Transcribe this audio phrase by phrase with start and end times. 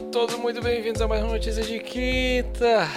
[0.00, 2.88] Sejam todos muito bem-vindos a mais uma notícia de quinta.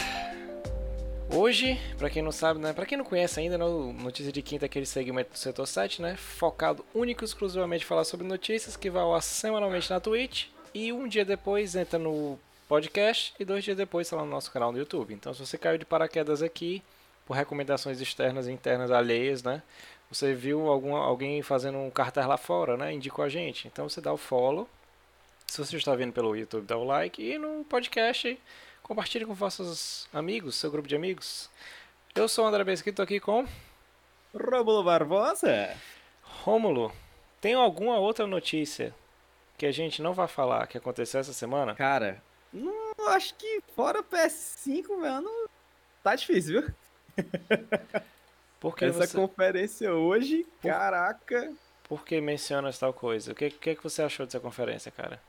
[1.36, 4.41] Hoje, para quem não sabe, né, para quem não conhece ainda, né, o Notícia de
[4.41, 8.77] Quinta é aquele segmento do Setor 7, né, focado único e exclusivamente falar sobre notícias
[8.77, 12.39] que vai ao semanalmente na Twitch e um dia depois entra no
[12.70, 15.13] podcast e dois dias depois está lá no nosso canal no YouTube.
[15.13, 16.81] Então, se você caiu de paraquedas aqui
[17.26, 19.62] por recomendações externas e internas alheias, né,
[20.09, 23.67] você viu algum, alguém fazendo um cartaz lá fora, né, indicou a gente.
[23.67, 24.70] Então, você dá o follow
[25.53, 28.39] se você está vendo pelo YouTube, dá o like e no podcast
[28.81, 31.48] compartilhe com vossos amigos, seu grupo de amigos.
[32.16, 33.45] Eu sou o André Besquito, estou aqui com
[34.34, 35.77] Rômulo Barbosa.
[36.23, 36.91] Rômulo.
[37.39, 38.95] Tem alguma outra notícia
[39.55, 41.75] que a gente não vai falar que aconteceu essa semana?
[41.75, 42.20] Cara,
[42.52, 45.30] não acho que fora PS5, mano,
[46.02, 46.73] tá difícil, viu?
[48.59, 49.16] Porque Essa você...
[49.16, 50.72] conferência hoje, Por...
[50.72, 51.53] caraca.
[51.83, 53.33] Por que mencionas tal coisa?
[53.33, 55.22] O que, que, que você achou dessa conferência, cara?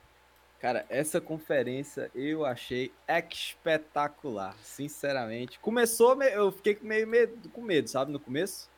[0.65, 5.59] Cara, essa conferência eu achei espetacular, sinceramente.
[5.59, 8.71] Começou, eu fiquei meio medo, com medo, sabe, no começo.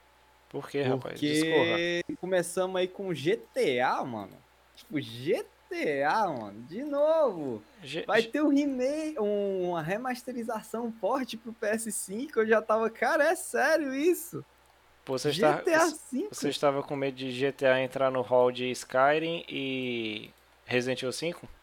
[0.48, 1.12] Por que, rapaz?
[1.12, 2.16] Porque Discorra.
[2.20, 4.36] começamos aí com GTA, mano.
[4.74, 7.62] Tipo, GTA, mano, de novo.
[7.84, 12.30] G Vai ter um remake, um, uma remasterização forte pro PS5.
[12.38, 14.44] Eu já tava, cara, é sério isso?
[15.04, 16.28] Você, está, GTA V?
[16.32, 20.30] você estava com medo de GTA entrar no hall de Skyrim e
[20.64, 21.55] Resident Evil 5?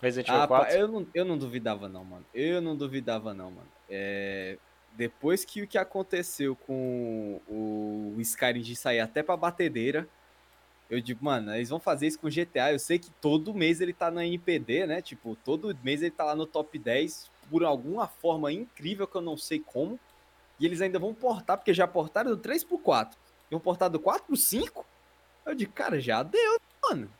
[0.00, 0.66] Resident Evil ah, 4?
[0.66, 2.24] pá, eu, não, eu não duvidava não, mano.
[2.34, 3.68] Eu não duvidava não, mano.
[3.88, 4.56] É,
[4.92, 10.08] depois que o que aconteceu com o Skyrim de sair até pra batedeira,
[10.88, 12.72] eu digo, mano, eles vão fazer isso com GTA.
[12.72, 15.00] Eu sei que todo mês ele tá na NPD, né?
[15.00, 19.20] Tipo, todo mês ele tá lá no top 10 por alguma forma incrível que eu
[19.20, 19.98] não sei como.
[20.58, 23.16] E eles ainda vão portar, porque já portaram do 3 pro 4.
[23.48, 24.84] E vão portar do 4 pro 5?
[25.46, 27.10] Eu digo, cara, já deu, mano.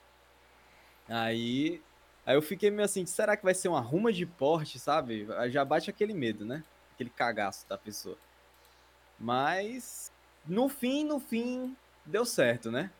[1.08, 1.80] Aí,
[2.26, 5.26] aí eu fiquei meio assim, será que vai ser uma ruma de porte, sabe?
[5.48, 6.62] Já bate aquele medo, né?
[6.94, 8.16] Aquele cagaço da pessoa.
[9.18, 10.10] Mas,
[10.46, 11.76] no fim, no fim,
[12.06, 12.90] deu certo, né?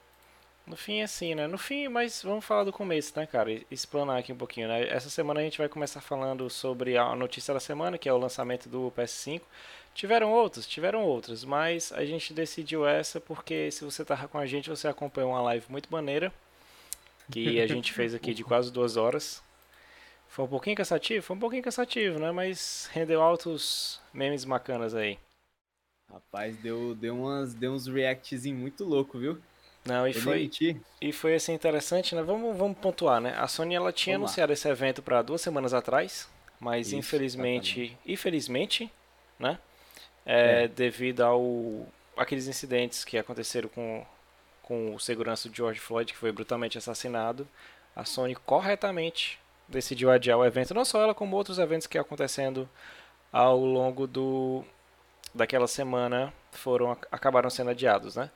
[0.67, 1.47] No fim assim, né?
[1.47, 3.51] No fim, mas vamos falar do começo, né, cara?
[3.71, 4.89] Explanar aqui um pouquinho, né?
[4.89, 8.19] Essa semana a gente vai começar falando sobre a notícia da semana, que é o
[8.19, 9.41] lançamento do PS5.
[9.95, 14.47] Tiveram outros, tiveram outros, mas a gente decidiu essa porque se você tava com a
[14.47, 16.33] gente, você acompanhou uma live muito maneira
[17.31, 19.43] que a gente fez aqui de quase duas horas.
[20.29, 21.25] Foi um pouquinho cansativo?
[21.25, 22.31] Foi um pouquinho cansativo, né?
[22.31, 25.19] Mas rendeu altos memes bacanas aí.
[26.13, 29.39] Rapaz, deu, deu, umas, deu uns reacts muito louco, viu?
[29.85, 30.51] Não, e foi,
[31.01, 32.23] e foi assim interessante, né?
[32.23, 33.35] Vamos, vamos pontuar, né?
[33.39, 34.31] A Sony ela tinha Vamos lá.
[34.31, 38.93] anunciado esse evento para duas semanas atrás, mas Isso, infelizmente, infelizmente,
[39.39, 39.59] né?
[40.27, 40.69] É, É.
[40.69, 41.87] Devido ao
[42.17, 44.05] aqueles incidentes que aconteceram com
[44.71, 47.49] com o segurança de George Floyd que foi brutalmente assassinado,
[47.97, 49.37] a Sony corretamente
[49.67, 52.69] decidiu adiar o evento, não só ela como outros eventos que acontecendo
[53.33, 54.65] ao longo do
[55.35, 58.31] daquela semana foram acabaram sendo adiados, né?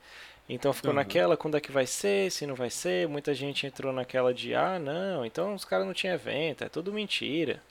[0.49, 0.97] Então ficou Uhum.
[0.97, 4.53] naquela, quando é que vai ser, se não vai ser, muita gente entrou naquela de,
[4.53, 7.63] ah, não, então os caras não tinham evento, é tudo mentira,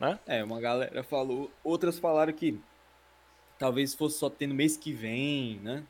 [0.00, 0.18] né?
[0.26, 2.60] É, uma galera falou, outras falaram que
[3.58, 5.84] talvez fosse só ter no mês que vem, né?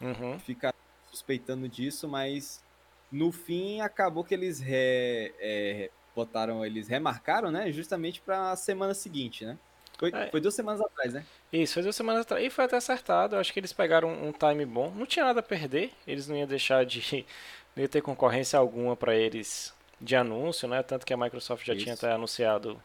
[0.00, 0.38] Uhum.
[0.38, 0.72] Ficar
[1.16, 2.62] suspeitando disso, mas
[3.10, 7.72] no fim acabou que eles re- é, botaram, eles remarcaram, né?
[7.72, 9.58] Justamente pra semana seguinte, né?
[9.98, 10.30] Foi, É.
[10.30, 11.24] foi duas semanas atrás, né?
[11.50, 12.44] Isso, foi duas semanas atrás.
[12.44, 13.34] E foi até acertado.
[13.36, 14.90] Eu acho que eles pegaram um, time bom.
[14.94, 15.90] Não tinha nada a perder.
[16.06, 17.24] Eles não iam deixar de.
[17.74, 20.82] Não ia ter concorrência alguma para eles de anúncio, né?
[20.82, 22.06] Tanto que a Microsoft já tinha Isso.
[22.06, 22.82] até anunciado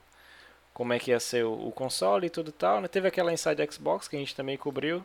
[0.73, 2.81] como é que ia ser o, o console e tudo e tal.
[2.81, 2.89] Né?
[2.89, 5.01] Teve aquela Inside Xbox que a gente também cobriu.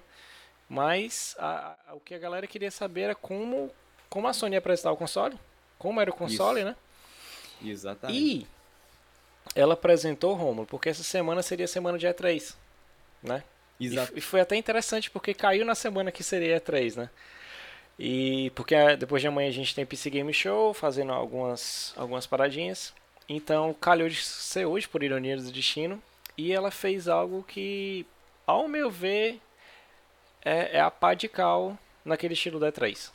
[0.69, 3.71] Mas a- a- o que a galera queria saber era como,
[4.09, 5.38] como a Sony ia apresentar o console.
[5.78, 6.69] Como era o console, Isso.
[6.69, 6.77] né?
[7.65, 8.19] Exatamente.
[8.21, 8.47] E
[9.54, 12.54] ela apresentou o Romulo, porque essa semana seria a semana de E3,
[13.22, 13.43] né?
[13.78, 14.09] E Exato.
[14.12, 17.10] f- E foi até interessante porque caiu na semana que seria E3, né?
[17.98, 22.92] E porque depois de amanhã a gente tem PC Game Show fazendo algumas, algumas paradinhas.
[23.28, 26.03] Então calhou de ser hoje, por ironia do destino.
[26.36, 28.04] E ela fez algo que,
[28.47, 29.41] ao meu ver,
[30.47, 33.10] é, é a pá de cal naquele estilo da E3.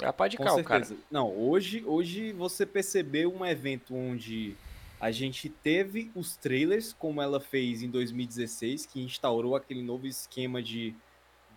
[0.00, 0.84] É a pá de Com cal, cara.
[0.84, 1.00] certeza.
[1.10, 4.54] Não, hoje, hoje você percebeu um evento onde
[5.00, 10.62] a gente teve os trailers, como ela fez em 2016, que instaurou aquele novo esquema
[10.62, 10.94] de,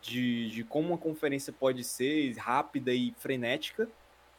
[0.02, 3.88] de, de como uma conferência pode ser rápida e frenética,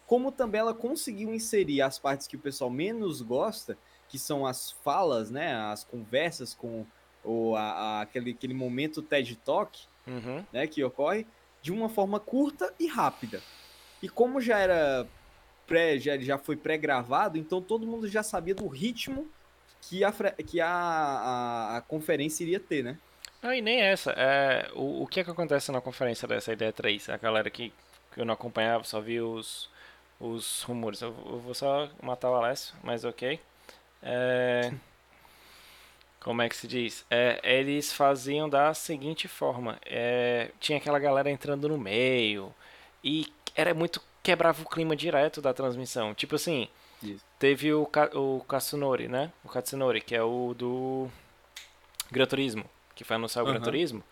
[0.07, 4.73] como também ela conseguiu inserir as partes que o pessoal menos gosta, que são as
[4.73, 6.85] falas, né, as conversas com
[7.23, 9.79] ou a, a- aquele, aquele momento TED Talk,
[10.11, 10.45] Uhum.
[10.53, 11.27] né, que ocorre
[11.63, 13.41] de uma forma curta e rápida.
[14.03, 15.07] E como já era
[15.67, 19.29] pré, já, já foi pré-gravado, então todo mundo já sabia do ritmo
[19.83, 20.13] que a,
[20.47, 22.99] que a, a, a conferência iria ter, né?
[23.43, 24.13] Não, e nem essa.
[24.13, 27.09] É, o, o que é que acontece na conferência dessa ideia 3?
[27.09, 27.73] A galera que,
[28.13, 29.71] que eu não acompanhava, só vi os,
[30.19, 31.01] os rumores.
[31.01, 33.41] Eu, eu vou só matar o Alessio, mas ok.
[34.03, 34.73] É,
[36.21, 37.05] como é que se diz?
[37.11, 42.55] É, eles faziam da seguinte forma: é, tinha aquela galera entrando no meio
[43.03, 46.15] e era muito quebrava o clima direto da transmissão.
[46.15, 46.69] Tipo assim,
[47.03, 47.25] Isso.
[47.39, 49.33] teve o, o Katsunori, né?
[49.43, 51.09] O Katsunori, que é o do
[52.11, 52.65] Gran Turismo,
[52.95, 53.55] que foi anunciar o uhum.
[53.55, 54.05] Gran Turismo.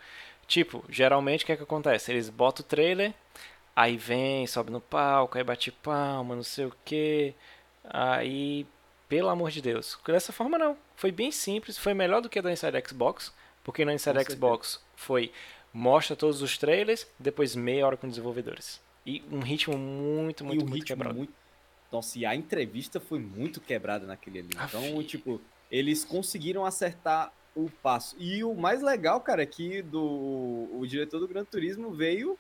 [0.47, 2.11] Tipo, geralmente o que é que acontece?
[2.11, 3.13] Eles botam o trailer,
[3.77, 7.35] aí vem, sobe no palco, aí bate palma, não sei o que.
[7.85, 8.67] Aí
[9.09, 9.99] pelo amor de Deus.
[10.07, 10.77] Dessa forma, não.
[10.99, 11.79] Foi bem simples.
[11.79, 13.33] Foi melhor do que a da Inside Xbox.
[13.63, 15.33] Porque na Inside Xbox foi
[15.73, 18.81] mostra todos os trailers, depois meia hora com desenvolvedores.
[19.07, 21.15] E um ritmo muito, muito, um muito quebrado.
[21.15, 21.33] Muito...
[21.93, 24.51] Nossa, e a entrevista foi muito quebrada naquele ali.
[24.53, 25.41] Então, tipo,
[25.71, 28.17] eles conseguiram acertar o passo.
[28.19, 32.37] E o mais legal, cara, é que do, o diretor do Gran Turismo veio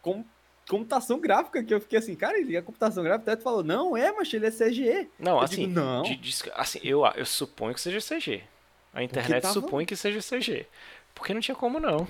[0.00, 0.24] com
[0.68, 3.96] computação gráfica, que eu fiquei assim, cara, ele é computação gráfica, até tu falou, não,
[3.96, 5.08] é, mas ele é CG.
[5.18, 6.02] Não, eu assim, digo, não.
[6.02, 8.44] De, de, assim eu, eu suponho que seja CG.
[8.92, 9.54] A internet tava...
[9.54, 10.66] supõe que seja CG.
[11.14, 12.06] Porque não tinha como não.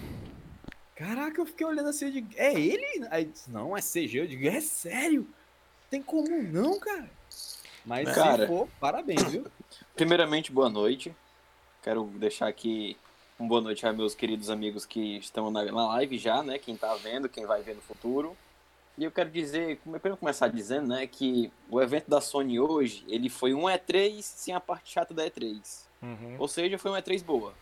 [0.97, 3.07] Caraca, eu fiquei olhando assim, eu digo, é ele?
[3.11, 4.19] Aí disse, não, é CG.
[4.19, 5.29] Eu digo, é sério?
[5.89, 7.09] Tem como não, cara?
[7.87, 9.47] Mas cara, se for, parabéns, viu?
[9.95, 11.15] Primeiramente, boa noite.
[11.83, 12.97] Quero deixar aqui
[13.39, 16.59] uma boa noite a meus queridos amigos que estão na, na live já, né?
[16.59, 18.37] Quem tá vendo, quem vai ver no futuro.
[18.99, 23.29] E eu quero dizer, eu começar dizendo, né, que o evento da Sony hoje, ele
[23.29, 25.87] foi um E3 sem a parte chata da E3.
[26.03, 26.35] Uhum.
[26.37, 27.55] Ou seja, foi um E3 boa.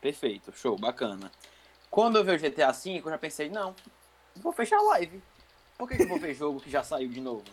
[0.00, 1.30] Perfeito, show, bacana.
[1.90, 3.76] Quando eu vi o GTA V, eu já pensei, não,
[4.36, 5.22] vou fechar a live.
[5.76, 7.44] Por que, que eu vou ver jogo que já saiu de novo?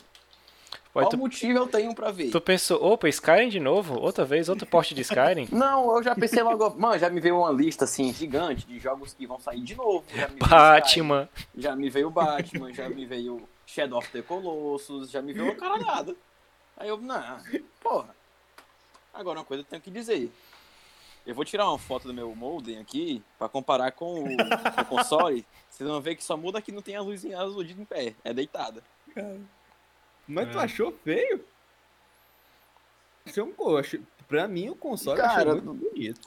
[0.93, 2.31] Qual tu, motivo eu tenho pra ver?
[2.31, 3.97] Tu pensou, opa, Skyrim de novo?
[3.97, 5.47] Outra vez, outro porte de Skyrim?
[5.51, 9.13] Não, eu já pensei logo, mano, já me veio uma lista assim, gigante de jogos
[9.13, 10.03] que vão sair de novo.
[10.37, 11.29] Batman.
[11.57, 15.55] já me veio Batman, já me veio Shadow of the Colossus, já me veio uma
[15.55, 16.13] caralhada.
[16.75, 17.37] Aí eu, não,
[17.81, 18.13] porra.
[19.13, 20.29] Agora uma coisa eu tenho que dizer.
[21.25, 24.85] Eu vou tirar uma foto do meu modem aqui pra comparar com o, com o
[24.85, 25.45] console.
[25.69, 28.33] Vocês vão ver que só muda que não tem a luzinha azul em pé, é
[28.33, 28.83] deitada.
[29.13, 29.39] Cara.
[30.31, 30.51] Mas é.
[30.51, 31.43] tu achou feio?
[33.25, 33.99] Isso é um gosto.
[34.27, 36.21] Pra mim, o console Cara, achei muito bonito.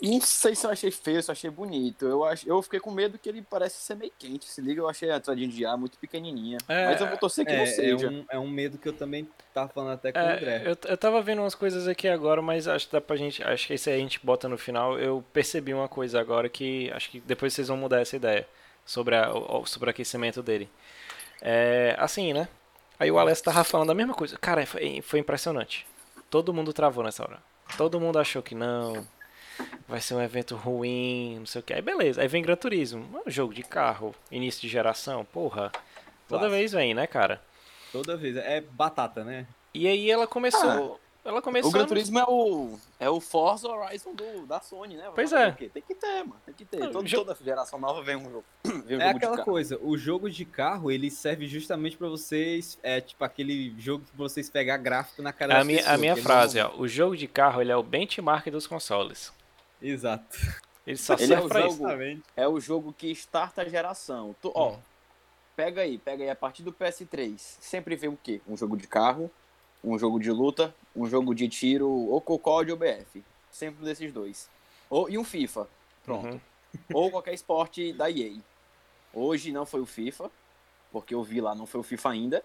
[0.00, 2.06] Não sei se eu achei feio, se eu achei bonito.
[2.06, 2.46] Eu, ach...
[2.46, 4.46] eu fiquei com medo que ele parece ser meio quente.
[4.46, 6.58] Se liga, eu achei a entradinha de ar muito pequenininha.
[6.68, 8.06] É, Mas eu vou torcer que é, não seja.
[8.06, 10.62] É um, é um medo que eu também tava falando até com é, o André.
[10.64, 13.42] Eu, eu tava vendo umas coisas aqui agora, mas acho que dá pra gente.
[13.42, 14.98] Acho que esse aí a gente bota no final.
[14.98, 18.46] Eu percebi uma coisa agora que acho que depois vocês vão mudar essa ideia
[18.84, 19.30] sobre, a,
[19.66, 20.68] sobre o aquecimento dele.
[21.42, 22.48] É, assim, né?
[22.98, 24.36] Aí o Alessio tava falando a mesma coisa.
[24.38, 25.86] Cara, foi, foi impressionante.
[26.30, 27.38] Todo mundo travou nessa hora.
[27.76, 29.06] Todo mundo achou que não.
[29.88, 31.72] Vai ser um evento ruim, não sei o que.
[31.72, 32.20] Aí beleza.
[32.20, 33.22] Aí vem Gran Turismo.
[33.26, 35.24] Um jogo de carro, início de geração.
[35.24, 35.70] Porra.
[36.28, 37.40] Toda vez vem, né, cara?
[37.92, 38.36] Toda vez.
[38.36, 39.46] É batata, né?
[39.72, 41.00] E aí ela começou.
[41.26, 41.70] Ela começou.
[41.70, 45.10] O Gran Turismo é o, é o Forza Horizon do, da Sony, né?
[45.12, 45.50] Pois é.
[45.50, 46.40] Tem que ter, mano.
[46.46, 46.88] Tem que ter.
[46.90, 47.16] Todo, jo...
[47.16, 48.44] Toda geração nova vem um jogo.
[48.86, 52.78] Vem um é jogo aquela coisa, o jogo de carro, ele serve justamente para vocês.
[52.82, 56.16] É tipo aquele jogo que vocês pegar gráfico na cara a minha, pessoas, A minha
[56.16, 56.72] frase, ó.
[56.76, 59.32] O jogo de carro, ele é o benchmark dos consoles.
[59.82, 60.38] Exato.
[60.86, 62.22] Ele só ele serve é o pra jogo, isso.
[62.36, 64.36] É o jogo que starta a geração.
[64.40, 64.78] Tu, ó, hum.
[65.56, 66.30] pega aí, pega aí.
[66.30, 68.40] A partir do PS3, sempre vem o quê?
[68.46, 69.28] Um jogo de carro
[69.86, 73.22] um jogo de luta, um jogo de tiro, ou COD ou BF.
[73.52, 74.50] Sempre desses dois.
[74.90, 75.68] Ou, e um FIFA.
[76.04, 76.26] Pronto.
[76.26, 76.40] Uhum.
[76.92, 78.36] ou qualquer esporte da EA.
[79.14, 80.28] Hoje não foi o FIFA,
[80.90, 82.44] porque eu vi lá, não foi o FIFA ainda.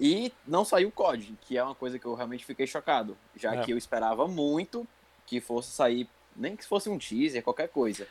[0.00, 3.18] E não saiu o COD, que é uma coisa que eu realmente fiquei chocado.
[3.36, 3.62] Já é.
[3.62, 4.86] que eu esperava muito
[5.26, 8.08] que fosse sair, nem que fosse um teaser, qualquer coisa.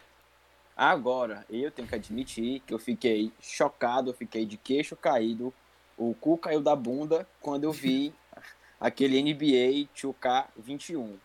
[0.76, 5.52] Agora, eu tenho que admitir que eu fiquei chocado, eu fiquei de queixo caído,
[5.98, 8.14] o cu caiu da bunda quando eu vi
[8.80, 11.16] aquele NBA 2K21.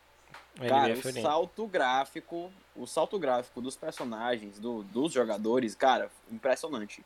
[0.68, 7.04] Cara, o salto gráfico, o salto gráfico dos personagens, do, dos jogadores, cara, impressionante.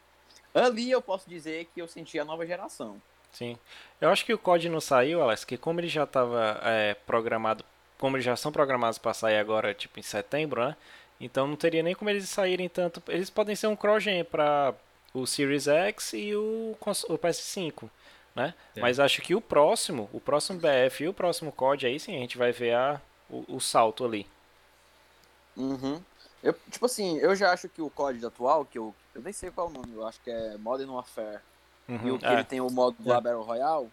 [0.53, 3.01] Ali eu posso dizer que eu senti a nova geração.
[3.31, 3.57] Sim.
[4.01, 7.65] Eu acho que o COD não saiu, Alex, que como ele já estava é, programado,
[7.99, 10.77] como eles já são programados para sair agora, tipo em setembro, né?
[11.21, 13.03] Então não teria nem como eles saírem tanto.
[13.09, 14.75] Eles podem ser um cross-gen para
[15.15, 17.89] o Series X e o, o PS5
[18.37, 18.55] né?
[18.77, 18.81] É.
[18.81, 22.19] Mas acho que o próximo, o próximo BF e o próximo COD, aí sim a
[22.19, 23.01] gente vai ver a,
[23.31, 24.27] o, o salto ali.
[25.57, 26.01] Uhum.
[26.43, 29.51] Eu, tipo assim, eu já acho que o COD atual, que eu, eu nem sei
[29.51, 31.41] qual é o nome, eu acho que é Modern Warfare,
[31.89, 32.07] uhum.
[32.07, 32.35] e o que é.
[32.35, 33.09] ele tem o modo é.
[33.09, 33.89] Battle Royale,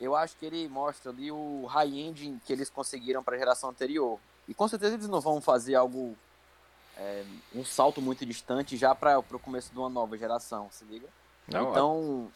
[0.00, 4.18] eu acho que ele mostra ali o high-end que eles conseguiram para a geração anterior.
[4.48, 6.16] E com certeza eles não vão fazer algo,
[6.96, 11.06] é, um salto muito distante já para o começo de uma nova geração, se liga?
[11.46, 12.32] Não, então,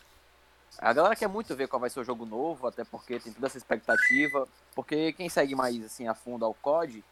[0.79, 3.47] a galera quer muito ver qual vai ser o jogo novo, até porque tem toda
[3.47, 4.47] essa expectativa.
[4.75, 7.03] Porque quem segue mais assim a fundo ao COD,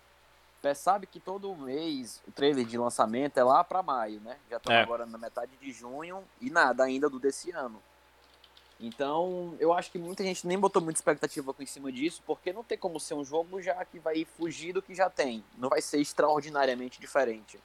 [0.75, 4.39] sabe que todo mês o trailer de lançamento é lá para maio, né?
[4.51, 4.83] Já estamos É.
[4.83, 7.83] agora na metade de junho e nada ainda do desse ano.
[8.81, 12.65] Então, eu acho que muita gente nem botou muita expectativa em cima disso, porque não
[12.65, 15.45] tem como ser um jogo já que vai fugir do que já tem.
[15.57, 17.59] Não vai ser extraordinariamente diferente.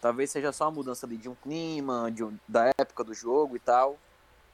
[0.00, 3.56] Talvez seja só uma mudança ali de um clima, de um- da época do jogo
[3.56, 3.98] e tal.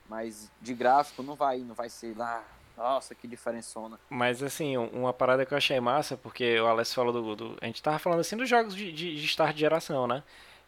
[0.08, 2.42] Mas de gráfico não vai, não vai ser lá.
[2.76, 3.98] Nossa, que diferençona.
[4.10, 7.34] Mas assim, um- uma parada que eu achei massa, porque o Alex falou do.
[7.34, 10.22] do- a gente tava falando assim dos jogos de, de, de start de geração, né?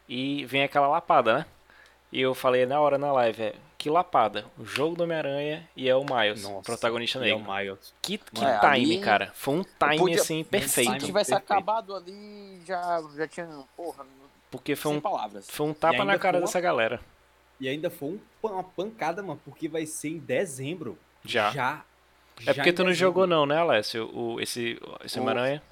[0.09, 1.47] E vem aquela lapada, né?
[2.11, 4.47] E eu falei na hora na live, é, que lapada.
[4.59, 7.38] O jogo do Homem-Aranha e é o Miles, Nossa, protagonista e é o.
[7.40, 7.92] Miles.
[8.00, 9.30] Que, que time, ali- cara.
[9.35, 11.04] Foi um time Podia- assim Se perfeito.
[11.04, 11.52] tivesse perfeito.
[11.52, 13.47] acabado ali, já, já tinha.
[13.76, 15.47] Porra, não- Porque foi sem um, palavras.
[15.50, 16.99] foi um tapa na cara uma- dessa galera.
[17.61, 20.99] E ainda foi um uma pancada, mano, porque vai ser em dezembro.
[21.25, 21.50] Já.
[21.50, 21.85] Já.
[22.41, 22.95] É Já porque em tu não dezembro.
[22.95, 24.09] jogou não, né, Alessio?
[24.17, 25.62] O, esse esse O- Homem-Aranha?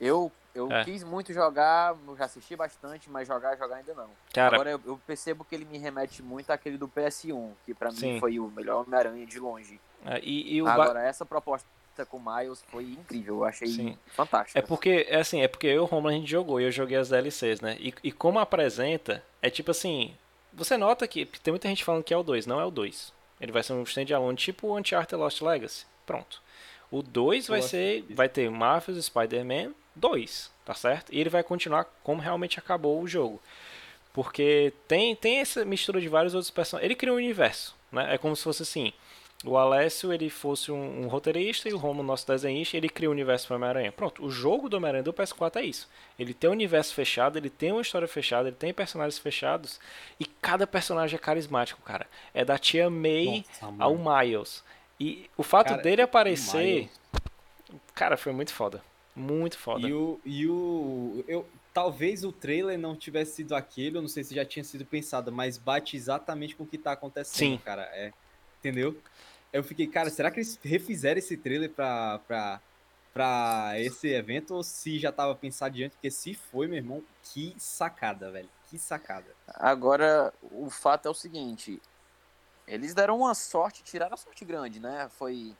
[0.00, 0.84] Eu, eu É.
[0.84, 4.08] quis muito jogar, já assisti bastante, mas jogar, jogar ainda não.
[4.32, 7.90] Cara, Agora eu, eu percebo que ele me remete muito àquele do PS1, que pra
[7.90, 8.14] Sim.
[8.14, 9.80] mim foi o melhor Homem-Aranha de longe.
[10.06, 11.66] é, e, e ba- Agora, essa proposta
[12.08, 13.98] com o Miles foi incrível, eu achei Sim.
[14.06, 14.56] fantástica.
[14.56, 16.70] É porque, é assim, é porque eu e o Romulo a gente jogou e eu
[16.70, 17.76] joguei as DLCs, né?
[17.80, 20.14] E, e como apresenta, é tipo assim,
[20.52, 22.70] você nota que porque tem muita gente falando que é o 2, não é o
[22.70, 23.12] 2.
[23.40, 25.86] Ele vai ser um standalone tipo o Uncharted Lost Legacy.
[26.04, 26.42] Pronto.
[26.90, 31.12] O 2 vai ser, vai ter Marvel's Spider-Man 2, tá certo?
[31.12, 33.40] E ele vai continuar como realmente acabou o jogo.
[34.12, 36.86] Porque tem, tem essa mistura de vários outros personagens.
[36.86, 38.14] Ele cria um universo, né?
[38.14, 38.92] É como se fosse assim,
[39.44, 43.12] o Alessio ele fosse um, um roteirista e o Romulo nosso desenhista, ele cria o
[43.12, 43.92] universo para Homem-Aranha.
[43.92, 45.88] Pronto, o jogo do Homem-Aranha do PS4 é isso.
[46.18, 49.78] Ele tem um universo fechado, ele tem uma história fechada, ele tem personagens fechados
[50.18, 52.08] e cada personagem é carismático, cara.
[52.34, 53.96] É da tia May Nossa, ao.
[53.96, 54.64] Miles.
[54.98, 56.88] E o fato Cara, dele aparecer,
[57.94, 58.82] cara, foi muito foda.
[59.14, 59.86] Muito foda.
[59.86, 60.20] E o.
[60.24, 64.44] E o eu, talvez o trailer não tivesse sido aquele, eu não sei se já
[64.44, 67.60] tinha sido pensado, mas bate exatamente com o que tá acontecendo, Sim.
[67.64, 67.82] cara.
[67.92, 68.12] É,
[68.58, 68.96] entendeu?
[69.52, 72.60] Eu fiquei, cara, será que eles refizeram esse trailer pra, pra,
[73.14, 75.92] pra esse evento ou se já tava pensado diante?
[75.92, 78.48] Porque se foi, meu irmão, que sacada, velho.
[78.68, 79.34] Que sacada.
[79.46, 81.80] Agora, o fato é o seguinte:
[82.66, 85.08] eles deram uma sorte, tiraram a sorte grande, né?
[85.16, 85.56] Foi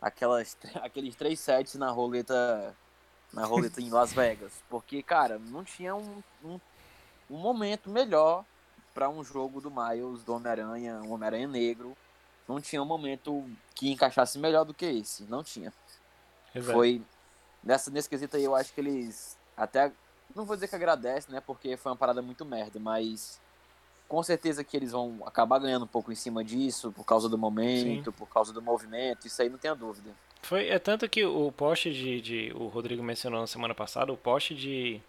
[0.00, 2.76] aquelas, aqueles três sets na roleta,
[3.32, 4.52] na roleta em Las Vegas.
[4.68, 6.60] Porque, cara, não tinha um, um,
[7.30, 8.44] um momento melhor
[8.92, 11.96] para um jogo do Miles, do Homem-Aranha, um Homem-Aranha negro.
[12.50, 15.24] Não tinha um momento que encaixasse melhor do que esse.
[15.24, 15.72] Não tinha.
[16.54, 16.72] Exato.
[16.76, 17.00] Foi
[17.62, 19.92] nessa nesse quesito aí eu acho que eles até
[20.34, 21.40] não vou dizer que agradecem, né?
[21.40, 23.40] Porque foi uma parada muito merda, mas
[24.08, 27.38] com certeza que eles vão acabar ganhando um pouco em cima disso por causa do
[27.38, 30.10] momento, por causa do movimento, isso aí não tenha dúvida.
[30.42, 34.16] Foi, é tanto que o post de, de- o Rodrigo mencionou na semana passada, o
[34.16, 35.00] post de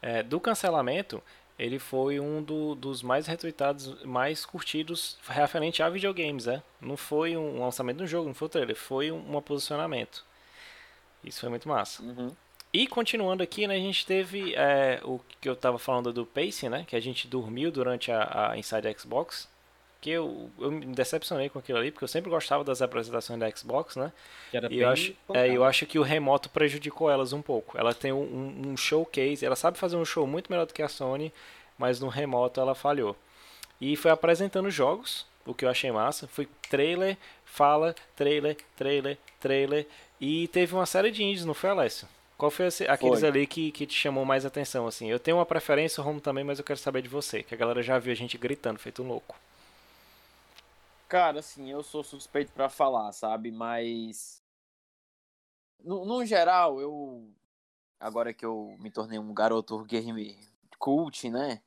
[0.00, 1.22] é, do cancelamento,
[1.62, 6.62] ele foi um do- dos mais retweetados, mais curtidos referente a videogames, né?
[6.80, 10.24] Não foi um lançamento de um jogo, não foi um trailer, foi um, um posicionamento.
[11.22, 12.02] Isso foi muito massa.
[12.02, 12.34] Uhum.
[12.72, 16.68] E continuando aqui, né, a gente teve é, o que eu tava falando do pacing,
[16.68, 16.84] né?
[16.88, 19.48] Que a gente dormiu durante a, a Inside Xbox.
[20.02, 23.48] Que eu, eu me decepcionei com aquilo ali, porque eu sempre gostava das apresentações da
[23.50, 24.12] Xbox, né?
[24.50, 27.40] Que era E bem eu acho, é, eu acho que o remoto prejudicou elas um
[27.40, 27.78] pouco.
[27.78, 30.82] Ela tem um, um- um showcase, ela sabe fazer um show muito melhor do que
[30.82, 31.32] a Sony,
[31.78, 33.16] mas no remoto ela falhou.
[33.80, 36.26] E foi apresentando jogos, o que eu achei massa.
[36.28, 39.86] Foi trailer, fala, trailer, trailer, trailer.
[40.20, 42.08] E teve uma série de indies, não foi, Alessio?
[42.36, 43.28] Qual foi esse- aqueles Foi.
[43.28, 45.08] ali que, que te chamou mais atenção, assim?
[45.08, 47.56] Eu tenho uma preferência, o Romo também, mas eu quero saber de você, que a
[47.56, 49.36] galera já viu a gente gritando, feito um louco.
[51.12, 53.52] Cara, assim, eu sou suspeito pra falar, sabe?
[53.52, 54.42] Mas.
[55.78, 57.30] No, no geral, eu.
[58.00, 60.34] Agora que eu me tornei um garoto gamer
[60.78, 61.62] cult, né?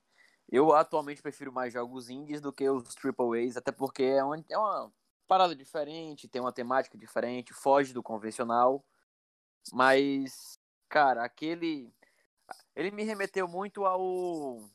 [0.50, 4.58] Eu atualmente prefiro mais jogos indies do que os AAAs, até porque é uma, é
[4.58, 4.92] uma
[5.28, 8.84] parada diferente, tem uma temática diferente, foge do convencional.
[9.72, 10.60] Mas,
[10.90, 11.94] cara, aquele.
[12.76, 14.68] Ele me remeteu muito ao.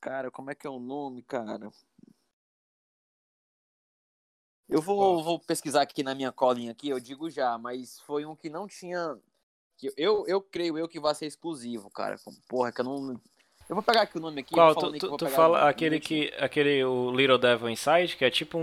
[0.00, 1.70] Cara, como é que é o nome, cara?
[4.70, 8.36] Eu vou, vou pesquisar aqui na minha colinha aqui, eu digo já, mas foi um
[8.36, 9.16] que não tinha.
[9.76, 12.16] que Eu, eu creio eu que vai ser exclusivo, cara.
[12.48, 13.20] Porra, que eu não.
[13.68, 14.52] Eu vou pegar aqui o nome aqui.
[14.52, 14.74] Qual?
[14.74, 16.32] Tu, tu, tu fala o- aquele que.
[16.38, 18.62] aquele o Little Devil Inside, que é tipo um,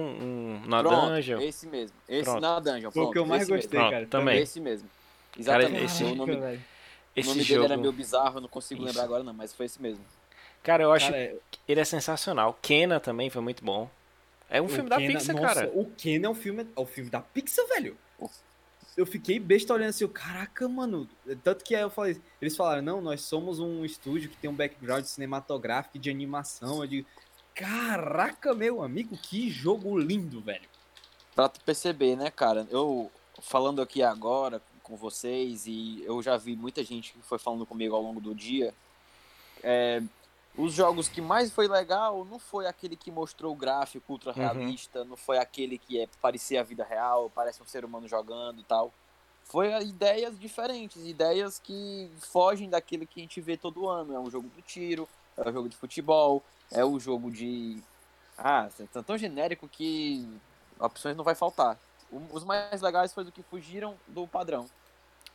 [0.62, 1.40] um na Pronto, dungeon.
[1.42, 1.96] esse mesmo.
[2.10, 2.42] Esse Pronto.
[2.42, 2.92] na dungeon.
[2.92, 4.08] Foi o Pronto, que eu mais esse gostei, Pronto, cara.
[4.08, 4.40] também.
[4.42, 4.90] Esse mesmo.
[5.38, 5.84] Exatamente.
[5.86, 6.60] esse- o nome, velho.
[6.60, 7.62] o Esse nome jogo.
[7.62, 8.88] dele era meio bizarro, eu não consigo Isso.
[8.90, 10.04] lembrar agora não, mas foi esse mesmo.
[10.64, 12.58] Cara, eu acho Cara, é- que ele é sensacional.
[12.62, 13.90] Kena também foi muito bom.
[14.50, 15.72] É um o filme da Kenan- Pixar, nossa, cara.
[15.76, 17.98] O Ken é um filme, é o filme da Pixar, velho.
[18.96, 21.08] Eu fiquei besta olhando assim, caraca, mano.
[21.44, 24.56] Tanto que aí eu falei, eles falaram, não, nós somos um estúdio que tem um
[24.56, 26.82] background cinematográfico e de animação.
[26.82, 27.08] Eu digo,
[27.54, 30.68] caraca, meu amigo, que jogo lindo, velho.
[31.36, 32.68] Pra tu perceber, né, cara?
[32.72, 33.12] Eu
[33.42, 37.94] falando aqui agora com vocês e eu já vi muita gente que foi falando comigo
[37.96, 38.74] ao longo do dia.
[39.62, 40.02] é,
[40.58, 45.04] os jogos que mais foi legal não foi aquele que mostrou o gráfico ultra realista,
[45.06, 48.64] não foi aquele que é parecia a vida real, parece um ser humano jogando e
[48.64, 48.92] tal.
[49.44, 54.14] Foi ideias diferentes, ideias que fogem daquilo que a gente vê todo ano.
[54.14, 57.82] É um jogo do tiro, é um jogo de futebol, é o jogo de.
[58.38, 60.28] Ah, é tão genérico que
[60.80, 61.80] opções não vai faltar.
[62.32, 64.68] Os mais legais foi do que fugiram do padrão.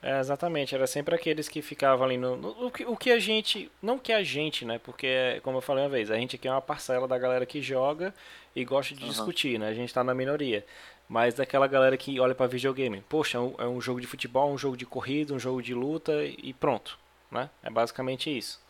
[0.04, 3.21] É, exatamente, era sempre aqueles que ficavam ali no, no- o, que, o que a
[3.21, 6.49] gente, não que a gente, né, porque como eu falei uma vez, a gente aqui
[6.49, 8.12] é uma parcela da galera que joga
[8.54, 9.09] e gosta de Aham.
[9.09, 10.66] discutir, né, a gente tá na minoria,
[11.09, 14.50] mas daquela galera que olha pra videogame, poxa, é um, é um jogo de futebol,
[14.52, 16.99] um jogo de corrida, um jogo de luta e pronto,
[17.30, 18.61] né, é basicamente isso.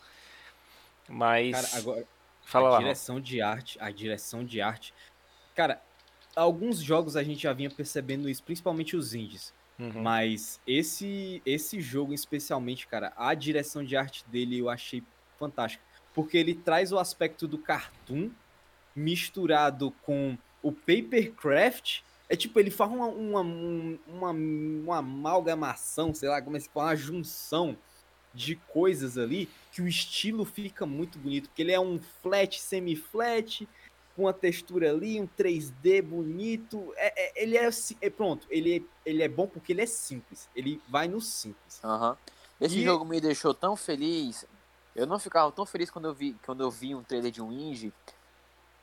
[1.09, 2.07] Mas, Cara, agora,
[2.45, 4.93] fala a lá, direção de arte, a direção de arte.
[5.55, 5.83] Cara,
[6.35, 9.53] alguns jogos a gente já vinha percebendo isso, principalmente os indies.
[9.79, 10.03] Uhum.
[10.03, 15.03] Mas esse esse jogo especialmente, cara, a direção de arte dele eu achei
[15.39, 15.83] fantástica,
[16.15, 18.31] porque ele traz o aspecto do cartoon
[18.95, 22.01] misturado com o papercraft.
[22.29, 26.69] É tipo, ele faz uma, uma, um- uma, uma amalgamação, sei lá, como é que
[26.69, 27.77] fala, uma junção
[28.35, 33.69] de coisas ali que o estilo fica muito bonito, porque ele é um flat, semi-flat,
[34.17, 36.93] uma textura ali, um 3D bonito.
[36.97, 37.69] É, é- ele é,
[38.01, 40.49] é pronto, ele, é- ele é bom porque ele é simples.
[40.55, 41.81] Ele vai no simples.
[41.83, 42.17] Aham.
[42.61, 44.45] Esse E- jogo me deixou tão feliz.
[44.95, 47.51] Eu não ficava tão feliz quando eu vi, quando eu vi um trailer de um
[47.51, 47.93] indie.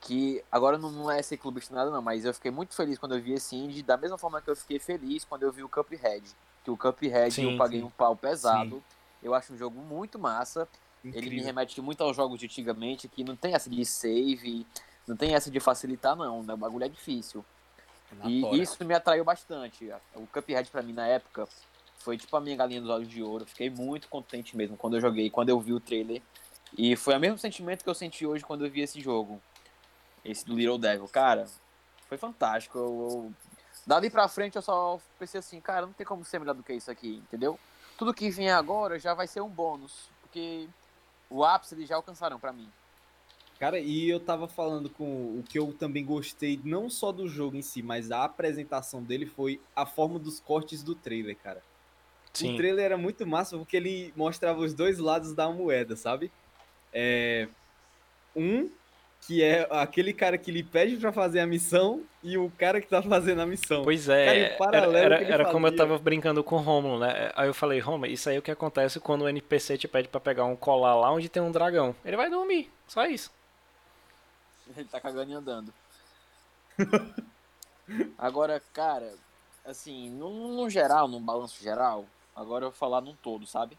[0.00, 3.14] Que agora não, não é ser clubista nada, não, mas eu fiquei muito feliz quando
[3.16, 5.68] eu vi esse indie, da mesma forma que eu fiquei feliz quando eu vi o
[5.68, 6.24] Cuphead.
[6.64, 7.84] Que o Cuphead Sim, eu paguei sim.
[7.86, 8.82] um pau pesado.
[9.22, 10.66] Eu acho um jogo muito massa.
[11.04, 11.44] Ele me Incrível.
[11.44, 14.66] remete muito aos jogos de antigamente, que não tem essa de save,
[15.10, 16.42] não tem essa de facilitar, não.
[16.42, 16.54] né?
[16.54, 17.44] O bagulho é difícil.
[18.12, 19.90] Na E isso me atraiu bastante.
[20.14, 21.48] O Cuphead pra mim na época
[21.98, 23.44] foi tipo a minha galinha dos olhos de ouro.
[23.44, 26.22] Fiquei muito contente mesmo quando eu joguei, quando eu vi o trailer.
[26.78, 29.42] E foi o mesmo sentimento que eu senti hoje quando eu vi esse jogo.
[30.24, 31.08] Esse do Little Devil.
[31.08, 31.46] Cara,
[32.08, 32.78] foi fantástico.
[32.78, 33.32] Eu, eu...
[33.84, 36.72] Dali pra frente eu só pensei assim, cara, não tem como ser melhor do que
[36.72, 37.58] isso aqui, entendeu?
[37.98, 40.08] Tudo que vier agora já vai ser um bônus.
[40.22, 40.68] Porque
[41.28, 42.70] o ápice eles já alcançaram pra mim.
[43.60, 45.04] Cara, e eu tava falando com
[45.38, 49.26] o que eu também gostei, não só do jogo em si, mas da apresentação dele,
[49.26, 51.62] foi a forma dos cortes do trailer, cara.
[52.32, 52.54] Sim.
[52.54, 56.32] O trailer era muito massa porque ele mostrava os dois lados da moeda, sabe?
[56.90, 57.48] É...
[58.34, 58.70] Um,
[59.26, 62.88] que é aquele cara que lhe pede pra fazer a missão, e o cara que
[62.88, 63.82] tá fazendo a missão.
[63.82, 67.30] Pois Cara, é, em era, era, era como eu tava brincando com o Romulo, né?
[67.36, 70.08] Aí eu falei, Romulo, isso aí é o que acontece quando o NPC te pede
[70.08, 71.94] pra pegar um colar lá onde tem um dragão.
[72.02, 73.38] Ele vai dormir, só isso.
[74.76, 75.74] Ele tá cagando e andando.
[78.16, 79.12] Agora, cara,
[79.64, 83.76] assim, no, no geral, no balanço geral, agora eu vou falar num todo, sabe?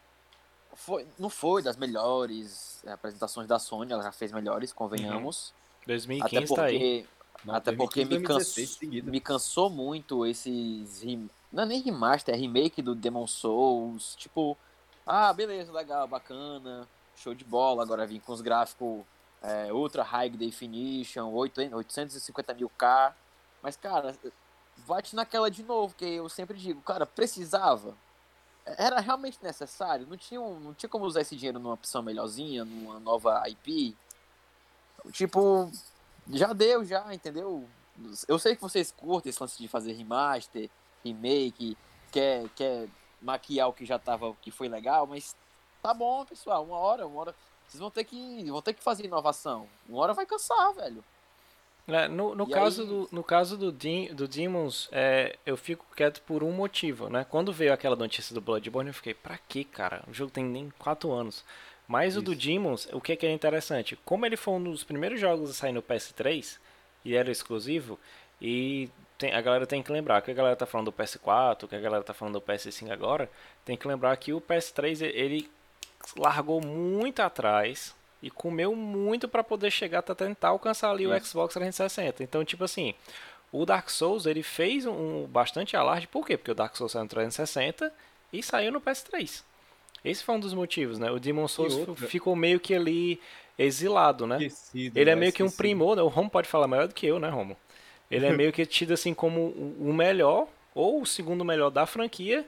[0.74, 5.52] Foi, não foi das melhores apresentações da Sony, ela já fez melhores, convenhamos.
[5.86, 6.72] 2015 até tá aí.
[6.72, 7.06] porque,
[7.44, 11.02] Não, até porque me, 2016 canso, me cansou muito esses.
[11.52, 14.14] Não é nem remaster, é remake do Demon Souls.
[14.16, 14.56] Tipo,
[15.06, 17.82] ah, beleza, legal, bacana, show de bola.
[17.82, 19.02] Agora vim com os gráficos
[19.42, 23.14] é, Ultra High Definition, 800 850 mil K.
[23.62, 24.16] Mas, cara,
[24.86, 27.96] bate naquela de novo, que eu sempre digo, cara, precisava.
[28.64, 30.06] Era realmente necessário?
[30.06, 33.96] Não tinha, um- não tinha como usar esse dinheiro numa opção melhorzinha, numa nova IP?
[35.10, 35.70] Tipo,
[36.30, 37.68] já deu, já, entendeu?
[38.28, 40.70] Eu sei que vocês curtem esse lance de fazer remaster,
[41.04, 41.76] remake,
[42.12, 42.88] quer, quer
[43.20, 45.34] maquiar o que já tava, que foi legal, mas
[45.82, 47.34] tá bom, pessoal, uma hora, uma hora.
[47.72, 49.66] Vocês vão ter que, vão ter que fazer inovação.
[49.88, 51.02] Uma hora vai cansar, velho.
[51.88, 55.56] É, no, no E caso aí- do, no caso do, Dem- do Demons, é, eu
[55.56, 57.24] fico quieto por um motivo, né?
[57.28, 60.04] Quando veio aquela notícia do Bloodborne, eu fiquei, pra que, cara?
[60.06, 61.42] O jogo tem nem 4 anos.
[61.88, 62.42] Mas o do Isso.
[62.42, 63.98] Demons, o que, que é interessante?
[64.04, 66.58] Como ele foi um dos primeiros jogos a sair no PS3,
[67.06, 67.98] e era exclusivo,
[68.40, 71.74] e tem- a galera tem que lembrar que a galera tá falando do PS4, que
[71.74, 73.30] a galera tá falando do PS5 agora,
[73.64, 75.50] tem que lembrar que o PS3 ele
[76.16, 81.12] largou muito atrás e comeu muito para poder chegar até tentar alcançar ali Isso.
[81.12, 82.22] o Xbox 360.
[82.22, 82.94] Então, tipo assim,
[83.50, 86.36] o Dark Souls ele fez um bastante alarde, por quê?
[86.36, 87.92] Porque o Dark Souls saiu no 360
[88.32, 89.42] e saiu no PS3.
[90.04, 91.10] Esse foi um dos motivos, né?
[91.10, 91.74] O Demon Souls
[92.08, 93.20] ficou meio que ali
[93.58, 94.42] exilado, né?
[94.42, 96.02] Esquecido, ele é meio que um primor, né?
[96.02, 97.56] o Romo pode falar melhor do que eu, né, Romo?
[98.10, 102.44] Ele é meio que tido assim como o melhor ou o segundo melhor da franquia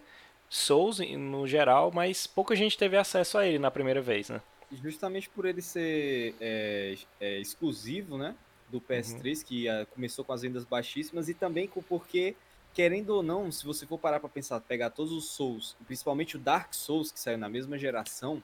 [0.54, 4.40] Souls no geral, mas pouca gente teve acesso a ele na primeira vez, né?
[4.72, 8.36] Justamente por ele ser é, é, exclusivo, né?
[8.68, 9.44] Do PS3, uhum.
[9.44, 12.36] que uh, começou com as vendas baixíssimas, e também porque,
[12.72, 16.38] querendo ou não, se você for parar pra pensar, pegar todos os Souls, principalmente o
[16.38, 18.42] Dark Souls, que saiu na mesma geração,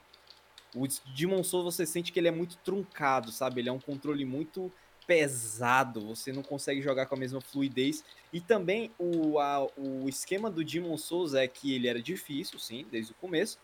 [0.75, 3.61] o Demon Souls você sente que ele é muito truncado, sabe?
[3.61, 4.71] Ele é um controle muito
[5.07, 8.03] pesado, você não consegue jogar com a mesma fluidez.
[8.33, 12.85] E também o, a, o esquema do Demon Souls é que ele era difícil, sim,
[12.89, 13.59] desde o começo,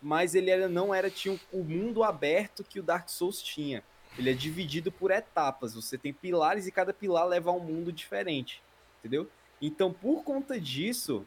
[0.00, 3.84] mas ele era, não era tinha o mundo aberto que o Dark Souls tinha.
[4.18, 7.92] Ele é dividido por etapas, você tem pilares e cada pilar leva a um mundo
[7.92, 8.60] diferente,
[8.98, 9.30] entendeu?
[9.60, 11.24] Então, por conta disso,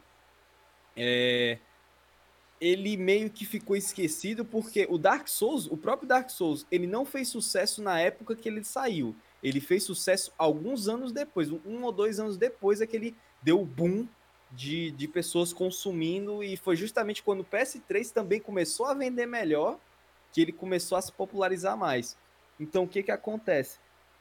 [0.94, 1.58] é,
[2.60, 7.06] ele meio que ficou esquecido porque o Dark Souls, o próprio Dark Souls, ele não
[7.06, 11.92] fez sucesso na época que ele saiu ele fez sucesso alguns anos depois, um ou
[11.92, 14.08] dois anos depois é que ele deu o boom
[14.50, 19.78] de, de pessoas consumindo, e foi justamente quando o PS3 também começou a vender melhor
[20.32, 22.16] que ele começou a se popularizar mais.
[22.58, 23.78] Então o que que acontece?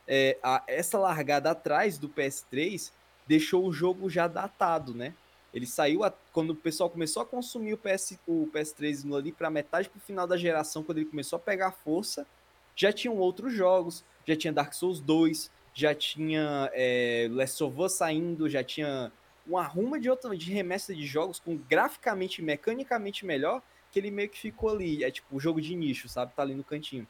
[0.07, 2.91] É, a, essa largada atrás do PS3
[3.25, 5.15] deixou o jogo já datado, né?
[5.51, 9.49] Ele saiu a, quando o pessoal começou a consumir o, PS, o PS3 ali para
[9.49, 12.27] metade para o final da geração, quando ele começou a pegar força,
[12.75, 17.93] já tinham outros jogos, já tinha Dark Souls 2, já tinha é, Last of Us
[17.93, 19.11] saindo, já tinha
[19.47, 23.61] um arruma de outra de remessa de jogos com graficamente mecanicamente melhor,
[23.91, 26.33] que ele meio que ficou ali, é tipo o jogo de nicho, sabe?
[26.33, 27.07] Tá ali no cantinho.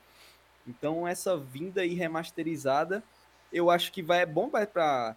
[0.67, 3.03] Então essa vinda aí remasterizada,
[3.53, 5.15] eu acho que vai é bom para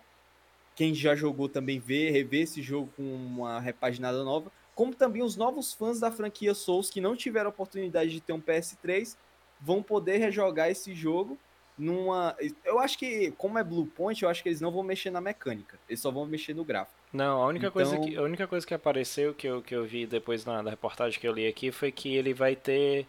[0.76, 5.34] quem já jogou também ver, rever esse jogo com uma repaginada nova, como também os
[5.34, 9.16] novos fãs da franquia Souls que não tiveram oportunidade de ter um PS3
[9.60, 11.36] vão poder rejogar esse jogo
[11.78, 12.36] numa.
[12.64, 15.20] Eu acho que, como é Blue Point, eu acho que eles não vão mexer na
[15.20, 15.78] mecânica.
[15.88, 16.96] Eles só vão mexer no gráfico.
[17.12, 17.72] Não, a única, então...
[17.72, 20.70] coisa, que, a única coisa que apareceu, que eu, que eu vi depois na, na
[20.70, 23.06] reportagem que eu li aqui, foi que ele vai ter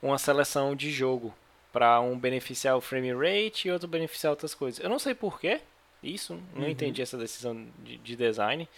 [0.00, 1.34] uma seleção de jogo
[1.72, 4.82] para um beneficiar o frame rate e outro beneficiar outras coisas.
[4.82, 5.60] Eu não sei porquê
[6.02, 6.68] isso, não uhum.
[6.68, 8.68] entendi essa decisão de, de, design.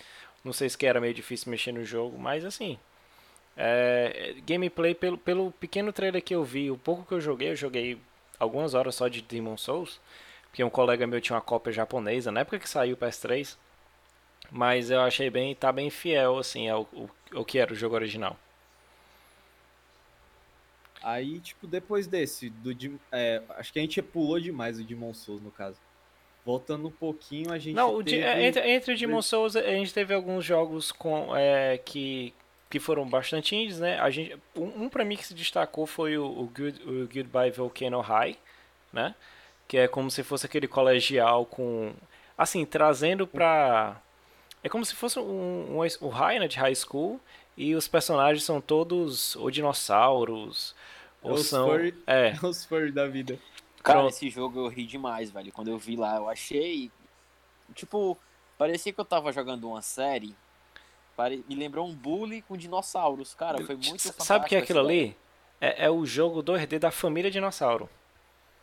[0.44, 2.78] Não sei se que era meio difícil mexer no jogo, mas assim.
[3.56, 7.56] É, gameplay, pelo, pelo pequeno trailer que eu vi, o pouco que eu joguei, eu
[7.56, 7.98] joguei
[8.38, 10.00] algumas horas só de Demon Souls,
[10.48, 13.56] porque um colega meu tinha uma cópia japonesa na época que saiu o PS3,
[14.50, 17.94] mas eu achei bem, tá bem fiel assim ao, ao, ao que era o jogo
[17.94, 18.38] original.
[21.02, 22.74] Aí, tipo, depois desse, do,
[23.12, 25.78] é, acho que a gente pulou demais o Demon Souls, no caso.
[26.44, 28.24] Voltando um pouquinho, a gente Não, teve...
[28.42, 32.34] entre, entre o Demon Souls, a gente teve alguns jogos com, é, que,
[32.76, 33.98] que foram bastante indies, né?
[33.98, 37.50] A gente, um, um para mim que se destacou foi o, o, Good, o Goodbye
[37.50, 38.36] Volcano High,
[38.92, 39.14] né?
[39.66, 41.94] Que é como se fosse aquele colegial com...
[42.36, 44.00] Assim, trazendo pra...
[44.62, 46.46] É como se fosse um, um, um high, né?
[46.46, 47.18] De high school.
[47.56, 50.74] E os personagens são todos ou dinossauros,
[51.22, 51.66] ou os são...
[51.66, 52.34] Furry, é.
[52.44, 53.38] os furry da vida.
[53.82, 54.12] Cara, Pronto.
[54.12, 55.50] esse jogo eu ri demais, velho.
[55.50, 56.90] Quando eu vi lá, eu achei...
[57.74, 58.18] Tipo,
[58.58, 60.36] parecia que eu tava jogando uma série
[61.48, 63.34] me lembrou um bully com dinossauros.
[63.34, 64.24] Cara, foi muito fantástico.
[64.24, 65.16] Sabe o que é aquilo ali?
[65.60, 67.88] É, é, o jogo 2D da família dinossauro.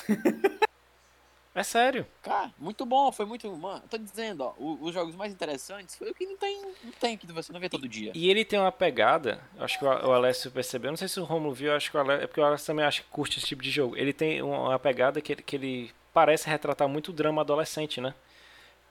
[1.55, 2.05] é sério.
[2.21, 3.51] Cara, muito bom, foi muito.
[3.57, 7.17] Mano, tô dizendo, ó, os jogos mais interessantes foi o que não tem, não tem,
[7.17, 8.11] que você não vê todo dia.
[8.13, 11.53] E ele tem uma pegada, acho que o Alessio percebeu, não sei se o Romulo
[11.53, 13.63] viu, acho que o Alessio, é porque o Alessio também acha que curte esse tipo
[13.63, 13.97] de jogo.
[13.97, 18.13] Ele tem uma pegada que, que ele parece retratar muito o drama adolescente, né?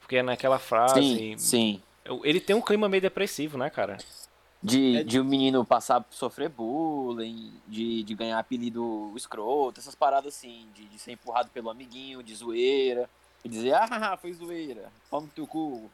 [0.01, 1.01] Porque é naquela frase.
[1.01, 1.83] Sim, sim.
[2.25, 3.99] Ele tem um clima meio depressivo, né, cara?
[4.63, 10.37] De, é de um menino passar sofrer bullying, de, de ganhar apelido escroto, essas paradas
[10.37, 13.11] assim, de, de ser empurrado pelo amiguinho, de zoeira,
[13.45, 15.91] e dizer, ah, foi zoeira, pau no teu cu.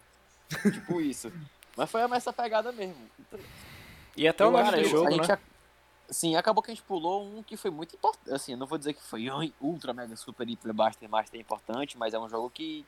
[0.73, 1.33] tipo isso.
[1.77, 2.97] Mas foi essa pegada mesmo.
[4.16, 5.33] E até o nome do jogo, né?
[5.33, 5.38] A,
[6.11, 8.35] sim, acabou que a gente pulou um que foi muito importante.
[8.35, 9.29] Assim, eu não vou dizer que foi
[9.61, 12.85] ultra, mega, super, hiper, master, master importante, mas é um jogo que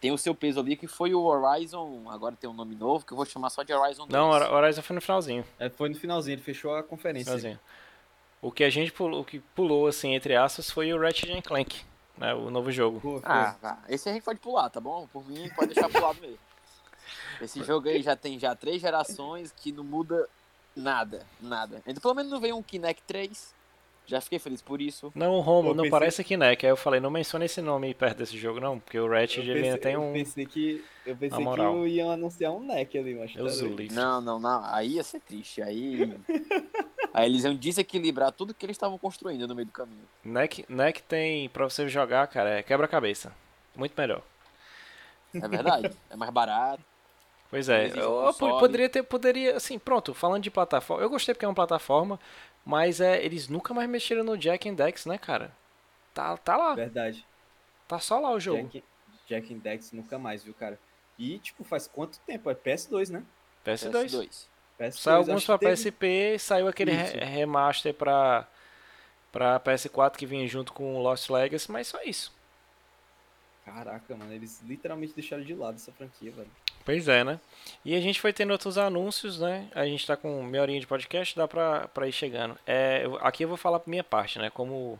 [0.00, 3.12] tem o seu peso ali, que foi o Horizon, agora tem um nome novo, que
[3.12, 4.10] eu vou chamar só de Horizon 2.
[4.10, 5.44] Não, o Horizon foi no finalzinho.
[5.58, 7.26] É, foi no finalzinho, ele fechou a conferência.
[7.26, 7.60] Finalzinho.
[8.40, 11.82] O que a gente pulou, o que pulou, assim, entre aspas, foi o Ratchet Clank,
[12.16, 12.98] né, o novo jogo.
[13.00, 13.78] Pô, ah, tá.
[13.88, 15.06] esse a gente pode pular, tá bom?
[15.12, 16.38] Por mim, pode deixar pulado mesmo.
[17.40, 20.28] Esse jogo aí já tem já três gerações que não muda
[20.76, 21.82] nada, nada.
[22.00, 23.54] Pelo menos não veio um Kinect 3,
[24.10, 25.12] Já fiquei feliz por isso.
[25.14, 26.66] Não, o Romo, Eu não pensei- parece Kinect.
[26.66, 29.42] Aí eu falei, não menciona esse nome perto desse jogo, não, porque o Ratchet Eu
[29.44, 30.12] ele ainda pensei, tem eu um.
[30.12, 31.86] pensei que, eu pensei que moral.
[31.86, 33.94] iam anunciar um neck ali, mas Deus tá.
[33.94, 34.64] Não, não, não.
[34.64, 35.62] Aí ia ser triste.
[35.62, 36.12] Aí.
[37.14, 40.02] Aí eles iam desequilibrar tudo que eles estavam construindo no meio do caminho.
[40.24, 43.32] NEC, NEC tem, pra você jogar, cara, é quebra-cabeça.
[43.76, 44.22] Muito melhor.
[45.34, 45.90] É verdade.
[46.10, 46.82] é mais barato.
[47.50, 51.44] Pois é, eu, eu poderia ter, poderia, assim, pronto, falando de plataforma, eu gostei porque
[51.44, 52.18] é uma plataforma,
[52.64, 55.52] mas é, eles nunca mais mexeram no Jack and Dex, né, cara?
[56.14, 57.24] Tá, tá lá, Verdade.
[57.88, 58.68] tá só lá o jogo.
[58.68, 58.84] Jack,
[59.26, 60.78] Jack and Dex nunca mais, viu, cara?
[61.18, 62.50] E, tipo, faz quanto tempo?
[62.50, 63.22] É PS2, né?
[63.64, 63.90] PS2.
[63.92, 64.46] PS2.
[64.78, 67.16] PS2 Saiu alguns pra teve- PSP, saiu aquele Isso.
[67.18, 68.46] remaster pra,
[69.30, 72.32] pra PS4 que vinha junto com o Lost Legacy, mas só isso.
[73.64, 76.50] Caraca, mano, eles literalmente deixaram de lado essa franquia, velho.
[76.84, 77.38] Pois é, né?
[77.84, 79.68] E a gente foi tendo outros anúncios, né?
[79.74, 82.58] A gente tá com meia horinha de podcast, dá pra, pra ir chegando.
[82.66, 84.48] É, eu- aqui eu vou falar por minha parte, né?
[84.50, 84.98] Como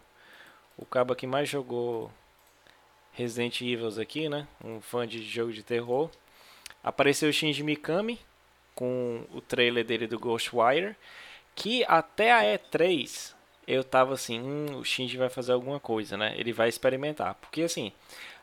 [0.77, 2.13] o cabo que mais jogou
[3.13, 4.47] Resident Evil aqui, né?
[4.63, 6.11] Um fã de jogo de terror.
[6.85, 8.21] Apareceu o Shinji Mikami
[8.75, 10.95] com o trailer dele do Ghostwire,
[11.57, 13.35] que até a E3
[13.73, 16.35] eu tava assim, hum, o Shinji vai fazer alguma coisa, né?
[16.37, 17.35] Ele vai experimentar.
[17.37, 17.93] Porque assim,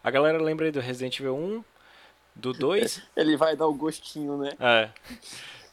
[0.03, 1.63] a galera lembra aí do Resident Evil 1,
[2.35, 4.51] do 2 Ele vai dar o gostinho, né?
[4.59, 4.89] é.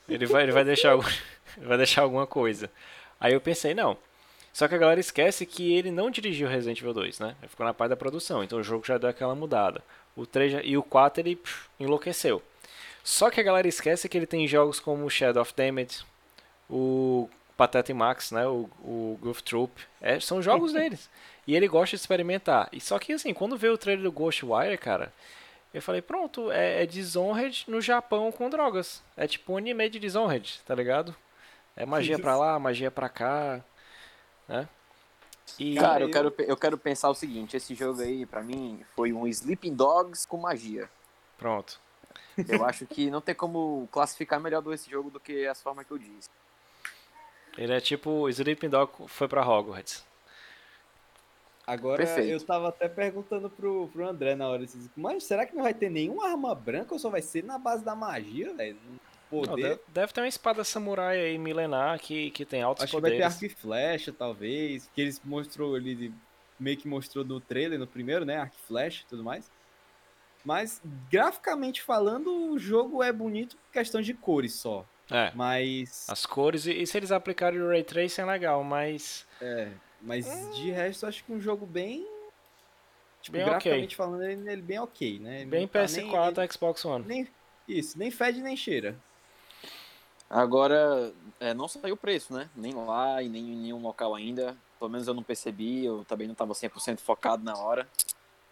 [0.08, 0.96] Ele vai, ele vai deixar
[1.58, 2.70] vai deixar alguma coisa.
[3.20, 3.96] Aí eu pensei, não.
[4.52, 7.34] Só que a galera esquece que ele não dirigiu Resident Evil 2, né?
[7.40, 9.82] Ele ficou na parte da produção, então o jogo já deu aquela mudada.
[10.14, 12.40] O 3 já- e o 4 ele pff, enlouqueceu.
[13.02, 16.04] Só que a galera esquece que ele tem jogos como Shadow of Damage,
[16.70, 18.46] o Pateta e Max, né?
[18.46, 19.80] O, o Goof Troop.
[20.00, 21.08] É, são jogos deles.
[21.46, 22.68] E ele gosta de experimentar.
[22.72, 25.12] E só que assim, quando veio o trailer do Ghostwire, cara,
[25.72, 29.02] eu falei, pronto, é, é Dishonored no Japão com drogas.
[29.16, 31.14] É tipo um anime de Dishonored, tá ligado?
[31.76, 33.60] É magia pra lá, magia pra cá,
[34.48, 34.68] né?
[35.58, 38.82] E Cara, eu eu- quero, eu quero pensar o seguinte: esse jogo aí, pra mim,
[38.96, 40.88] foi um Sleeping Dogs com magia.
[41.38, 41.78] pronto.
[42.48, 45.86] Eu acho que não tem como classificar melhor do esse jogo do que as formas
[45.86, 46.28] que eu disse.
[47.56, 50.04] Ele é tipo Sleeping Dog foi pra Hogwarts.
[51.66, 52.30] Agora, Perfeito.
[52.30, 54.64] eu tava até perguntando pro, pro André na hora,
[54.94, 57.82] mas será que não vai ter nenhuma arma branca ou só vai ser na base
[57.82, 58.76] da magia, velho?
[58.86, 58.98] Não,
[59.30, 59.62] Poder.
[59.62, 63.10] deve, deve ter uma espada samurai aí milenar que, que tem altos Acho que vai
[63.12, 63.34] ter poderes.
[63.34, 64.90] arco e flecha, talvez.
[64.94, 66.12] Que eles mostrou ali,
[66.60, 68.36] meio que mostrou no trailer, no primeiro, né?
[68.36, 69.50] Arco e flecha e tudo mais.
[70.44, 74.84] Mas, graficamente falando, o jogo é bonito por questão de cores só.
[75.10, 79.26] É, Mas, as cores, e, e se eles aplicarem o Ray Tracing é legal, mas
[79.40, 79.68] é,
[80.00, 80.24] mas
[80.56, 82.06] de resto, acho que um jogo bem.
[83.20, 85.40] Tipo, Bem graficamente falando, ele, ele bem ok, né?
[85.42, 87.04] Ele bem não tá PS4 nem- Xbox One.
[87.06, 87.28] nem,
[87.68, 88.96] isso, nem fede nem cheira.
[90.28, 92.48] Agora, é, não saiu o preço, né?
[92.56, 94.56] Nem lá e nem em nenhum local ainda.
[94.78, 97.86] Pelo menos eu não percebi, eu também não estava 100% focado na hora.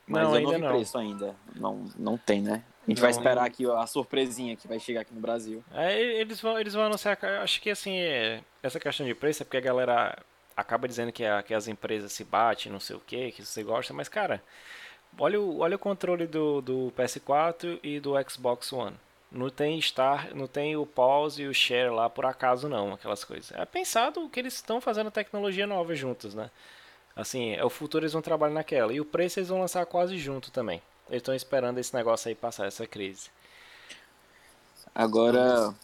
[0.06, 0.68] Mas Não, eu ainda não vi não.
[0.74, 1.36] preço ainda.
[1.54, 2.62] Não, não tem, né?
[2.86, 3.18] A gente vai Não.
[3.18, 5.62] esperar aqui a surpresinha que vai chegar aqui no Brasil.
[5.72, 7.16] É, eles vão, eles vão anunciar.
[7.42, 10.18] Acho que assim, é, essa questão de preço é porque a galera
[10.56, 13.62] acaba dizendo que, a- que as empresas se batem, não sei o que, que você
[13.62, 14.42] gosta, mas cara,
[15.18, 18.96] olha o, olha o controle do, do PS4 e do Xbox One.
[19.30, 23.24] Não tem Star, não tem o pause e o share lá por acaso não, aquelas
[23.24, 23.50] coisas.
[23.52, 26.50] É pensado que eles estão fazendo tecnologia nova juntos, né?
[27.16, 28.92] Assim, é o futuro eles vão trabalhar naquela.
[28.92, 30.82] E o preço eles vão lançar quase junto também.
[31.12, 33.28] Eles estão esperando esse negócio aí passar, essa crise.
[34.94, 35.74] Agora,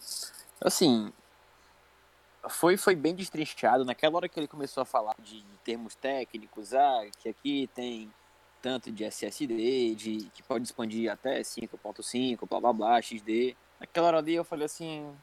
[0.59, 1.13] assim,
[2.49, 3.85] foi, foi bem destrinchado.
[3.85, 8.11] Naquela hora que ele começou a falar de termos técnicos, ah, que aqui tem
[8.63, 13.55] tanto de SSD, de, que pode expandir até 5.5, blá blá blá, XD.
[13.79, 15.15] Naquela hora ali eu falei assim,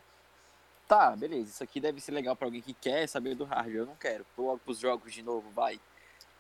[0.88, 3.86] tá, beleza, isso aqui deve ser legal pra alguém que quer saber do hardware, eu
[3.88, 4.24] não quero.
[4.38, 5.82] Logo pros jogos de novo, vai.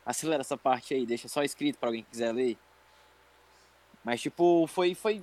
[0.06, 2.56] Acelera essa parte aí, deixa só escrito pra alguém que quiser ler.
[4.06, 5.22] Mas, tipo, foi, foi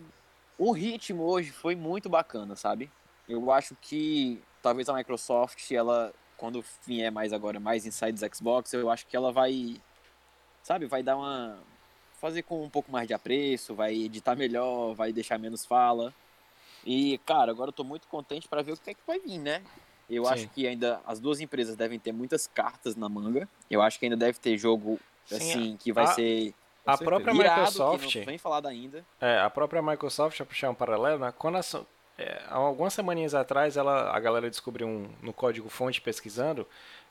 [0.59, 2.91] o ritmo hoje foi muito bacana, sabe?
[3.29, 8.73] Eu acho que talvez a Microsoft, ela, quando vier mais agora, mais inside dos Xbox,
[8.73, 9.77] eu acho que ela vai,
[10.65, 11.59] sabe, vai dar uma.
[12.21, 16.13] fazer com um pouco mais de apreço, vai editar melhor, vai deixar menos fala.
[16.85, 19.39] E, cara, agora eu tô muito contente para ver o que é que vai vir,
[19.39, 19.63] né?
[20.11, 20.33] Eu Sim.
[20.33, 23.49] acho que ainda as duas empresas devem ter muitas cartas na manga.
[23.71, 26.53] Eu acho que ainda deve ter jogo, Sim, assim, que vai a- ser
[26.85, 27.11] A certeza.
[27.11, 28.25] própria Microsoft.
[28.25, 29.05] vem falado ainda.
[29.21, 31.63] É, a própria Microsoft, pra puxar um paralelo, né, quando a
[32.19, 36.67] é, algumas semaninhas atrás, ela, a galera descobriu um, no código fonte pesquisando,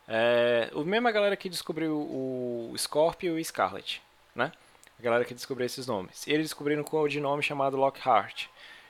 [0.07, 4.01] é, o mesmo a galera que descobriu o Scorpio e o Scarlet,
[4.35, 4.51] né?
[4.99, 6.27] A galera que descobriu esses nomes.
[6.27, 8.47] E eles descobriram um codinome chamado Lockhart.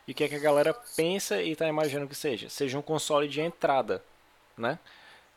[0.07, 2.49] E o que é que a galera pensa e está imaginando que seja?
[2.49, 4.03] Seja um console de entrada,
[4.57, 4.77] né?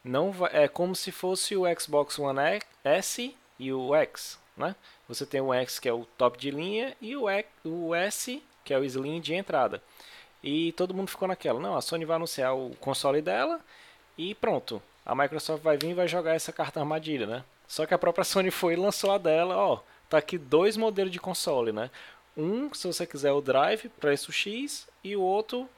[0.05, 4.75] não vai, é como se fosse o Xbox One S e o X, né?
[5.09, 7.29] Você tem o X que é o top de linha e o,
[7.95, 9.83] S que é o Slim de entrada.
[10.43, 13.61] E todo mundo ficou naquela, não, a Sony vai anunciar o console dela
[14.17, 14.83] e pronto.
[15.05, 17.45] A Microsoft vai vir e vai jogar essa carta armadilha, né?
[17.67, 21.13] Só que a própria Sony foi e lançou a dela, ó, tá aqui dois modelos
[21.13, 21.91] de console, né?
[22.37, 25.69] Um, se você quiser o Drive, preço X, e o outro,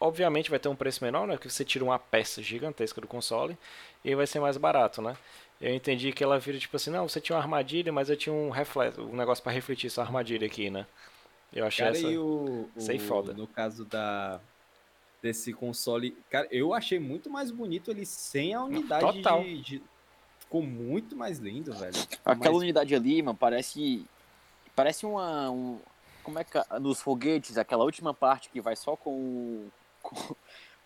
[0.00, 1.34] obviamente vai ter um preço menor, né?
[1.34, 3.56] Porque você tira uma peça gigantesca do console
[4.04, 5.16] e vai ser mais barato, né?
[5.60, 8.32] Eu entendi que ela vira tipo assim, não, você tinha uma armadilha, mas eu tinha
[8.32, 10.86] um reflexo, um negócio para refletir essa armadilha aqui, né?
[11.52, 13.32] Eu achei Cara, essa e o, sei o- foda.
[13.34, 14.40] No caso da
[15.22, 19.42] desse console, cara, eu achei muito mais bonito ele sem a unidade total.
[19.42, 19.82] de, de-
[20.38, 21.94] ficou muito mais lindo, velho.
[22.24, 24.06] Aquela Mas- unidade ali, mano, parece.
[24.74, 25.50] Parece uma.
[25.50, 25.78] Um,
[26.22, 26.56] como é que.
[26.80, 29.70] Nos foguetes, aquela última parte que vai só com o.
[30.02, 30.16] Com,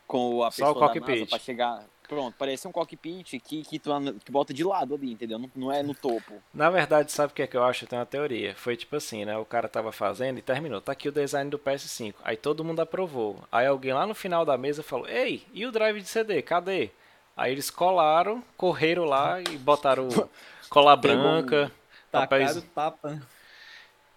[0.09, 1.29] com a Só o pessoa da NASA cockpit.
[1.31, 1.87] pra chegar.
[2.09, 5.39] Pronto, parece um cockpit que, que, tu, an- que bota de lado ali, entendeu?
[5.39, 6.35] Não, não é no topo.
[6.53, 7.87] Na verdade, sabe o que é que eu acho?
[7.87, 8.55] Tem uma teoria.
[8.55, 9.37] Foi tipo assim, né?
[9.39, 10.81] O cara tava fazendo e terminou.
[10.81, 12.15] Tá aqui o design do PS5.
[12.23, 13.39] Aí todo mundo aprovou.
[13.51, 16.43] Aí alguém lá no final da mesa falou: Ei, e o drive de CD?
[16.43, 16.91] Cadê?
[17.37, 20.09] Aí eles colaram, correram lá e botaram
[20.69, 21.73] cola branca.
[22.13, 23.23] Tacaram papéis- tapa.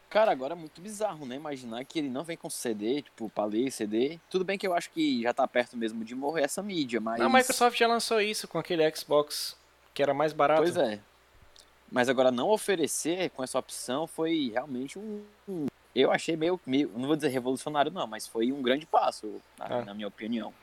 [0.09, 1.35] Cara, agora é muito bizarro, né?
[1.35, 4.19] Imaginar que ele não vem com CD, tipo, pra ler CD.
[4.29, 7.19] Tudo bem que eu acho que já tá perto mesmo de morrer essa mídia, mas.
[7.19, 9.55] A Microsoft já lançou isso com aquele Xbox
[9.93, 10.61] que era mais barato.
[10.61, 10.99] Pois é.
[11.91, 15.23] Mas agora não oferecer com essa opção foi realmente um.
[15.47, 16.91] um- eu achei meio, meio.
[16.95, 19.83] Não vou dizer revolucionário, não, mas foi um grande passo, na, É.
[19.85, 20.53] na minha opinião.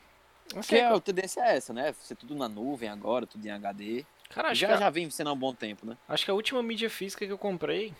[0.53, 1.93] Não Porque a tendência é essa, né?
[2.01, 4.05] Ser tudo na nuvem agora, tudo em HD.
[4.29, 5.97] cara, já, que já vem sendo há um bom tempo, né?
[6.07, 7.93] acho que a última mídia física que eu comprei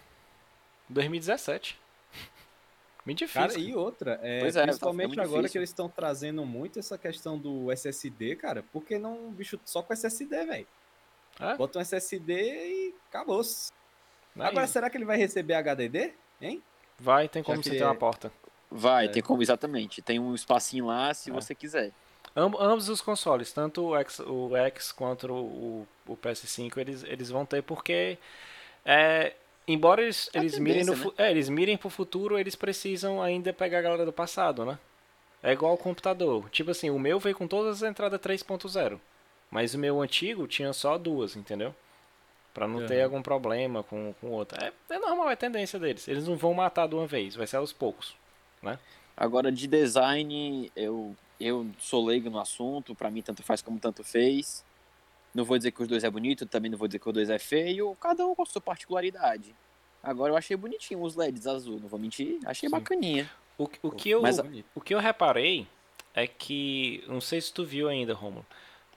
[0.90, 1.80] 2017.
[3.06, 3.70] mídia Cara, física.
[3.70, 5.52] e outra, é, Pois é, tá principalmente agora difícil.
[5.52, 9.60] que eles estão trazendo muito essa questão do SSD, cara, por que não um bicho
[9.64, 10.68] só com SSD, velho?
[11.40, 11.56] É?
[11.56, 13.42] Bota um SSD e acabou.
[13.42, 16.14] Aí, Agora, será que ele vai receber HDD?
[16.42, 16.62] Hein?
[16.98, 18.32] vai, tem como já você que ter uma é- porta.
[18.72, 19.08] Vai, É.
[19.10, 20.02] tem como, exatamente.
[20.02, 21.34] Tem um espacinho lá se É.
[21.34, 21.92] você quiser.
[22.36, 27.30] Amb- ambos os consoles, tanto o X, o X quanto o, o PS5, eles, eles
[27.30, 28.18] vão ter porque
[28.84, 29.34] é,
[29.68, 33.22] embora eles, É a eles mirem no fu- é, eles mirem pro futuro, eles precisam
[33.22, 34.78] ainda pegar a galera do passado, né?
[35.44, 36.50] É igual o computador.
[36.50, 39.00] Tipo assim, o meu veio com todas as entradas 3.0,
[39.52, 41.74] mas o meu antigo tinha só duas, entendeu?
[42.54, 43.04] Pra não ter Aham.
[43.04, 44.74] algum problema com com outra.
[44.90, 46.08] É, é normal, é tendência deles.
[46.08, 48.16] Eles não vão matar de uma vez, vai ser aos poucos.
[49.18, 54.04] Agora, de design, eu, eu sou leigo no assunto, pra mim tanto faz como tanto
[54.04, 54.64] fez.
[55.36, 57.30] Não vou dizer que os dois é bonito, também não vou dizer que os dois
[57.30, 59.54] é feio, cada um com a sua particularidade.
[60.02, 62.72] Agora eu achei bonitinho os LEDs azul, não vou mentir, achei Sim.
[62.72, 63.30] bacaninha.
[63.58, 64.40] O, o que eu Mas-.
[64.74, 65.68] O que eu reparei
[66.14, 68.46] é que, não sei se tu viu ainda, Romulo,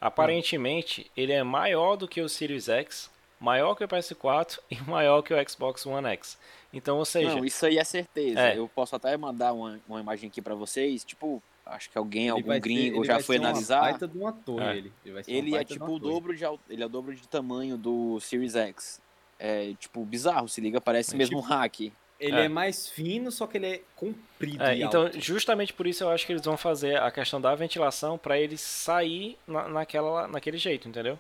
[0.01, 5.23] aparentemente ele é maior do que o Series X, maior que o PS4 e maior
[5.23, 6.39] que o Xbox One X.
[6.73, 8.41] Então, ou seja, Não, isso aí é certeza.
[8.41, 8.59] É.
[8.59, 12.31] Eu posso até mandar uma, uma imagem aqui pra vocês, tipo, acho que alguém, Ele
[12.33, 13.81] algum ser- gringo ele já vai foi ser uma analisar.
[13.81, 14.77] baita de uma torre, É.
[14.77, 14.93] ele.
[15.05, 17.15] Ele, vai ser uma Ele é tipo uma o dobro de ele é o dobro
[17.15, 19.01] de tamanho do Series X.
[19.39, 21.81] É tipo bizarro, se liga, parece É mesmo um tipo- hack.
[22.21, 22.45] Ele É.
[22.47, 22.49] é.
[22.49, 25.21] mais fino, só que ele é comprido é, e então alto.
[25.21, 28.57] justamente por isso eu acho que eles vão fazer a questão da ventilação para ele
[28.59, 31.17] sair na, naquela, naquele jeito, entendeu?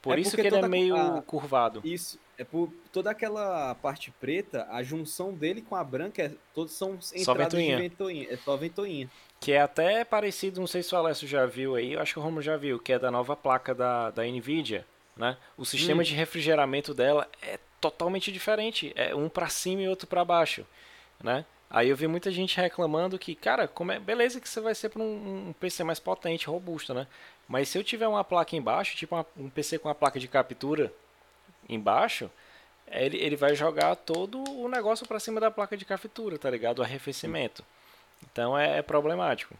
[0.00, 1.82] Por É isso que ele é meio a- curvado.
[1.84, 6.72] Isso, é por toda aquela parte preta, a junção dele com a branca é, todos
[6.72, 7.76] são entradas ventoinha.
[7.76, 8.26] de ventoinha.
[8.30, 9.10] É só ventoinha.
[9.40, 12.18] Que é até parecido, não sei se o Alessio já viu aí, eu acho que
[12.18, 15.36] o Romulo já viu, que é da nova placa da, da Nvidia, né?
[15.56, 16.04] O sistema Hum.
[16.04, 20.64] de refrigeramento dela é totalmente diferente, é um pra cima e outro pra baixo,
[21.22, 21.44] né?
[21.70, 24.88] Aí eu vi muita gente reclamando que, cara, como é, beleza que você vai ser
[24.88, 27.06] para um, um PC mais potente, robusto, né?
[27.46, 30.26] Mas se eu tiver uma placa embaixo, tipo uma- um PC com uma placa de
[30.28, 30.92] captura
[31.68, 32.30] embaixo,
[32.90, 36.78] ele, ele vai jogar todo o negócio pra cima da placa de captura, tá ligado?
[36.78, 37.64] O arrefecimento.
[38.22, 39.54] Então é, é problemático.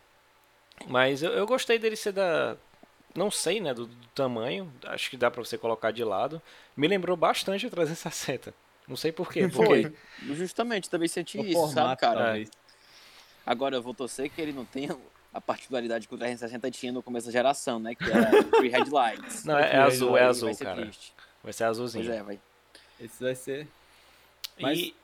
[0.86, 2.56] Mas eu, eu gostei dele ser da.
[3.14, 3.74] Não sei, né?
[3.74, 4.72] Do, do tamanho.
[4.86, 6.40] Acho que dá pra você colocar de lado.
[6.76, 8.54] Me lembrou bastante o 360.
[8.86, 9.48] Não sei porquê.
[9.48, 9.90] Foi.
[9.90, 12.24] Porque Justamente, também senti O isso, sabe, formato, cara?
[12.24, 12.50] talvez.
[13.44, 14.96] Agora eu vou torcer que ele não tenha
[15.32, 17.94] a particularidade que o 360 tinha no começo da geração, né?
[17.94, 19.44] Que era o Free Headlights.
[19.44, 20.82] Não, é, é azul, é azul, cara.
[20.82, 21.12] triste.
[21.48, 22.04] Vai ser azulzinho.
[22.04, 22.38] Pois é, vai.
[23.00, 23.66] Esse vai ser.
[24.60, 24.94] Mas- E,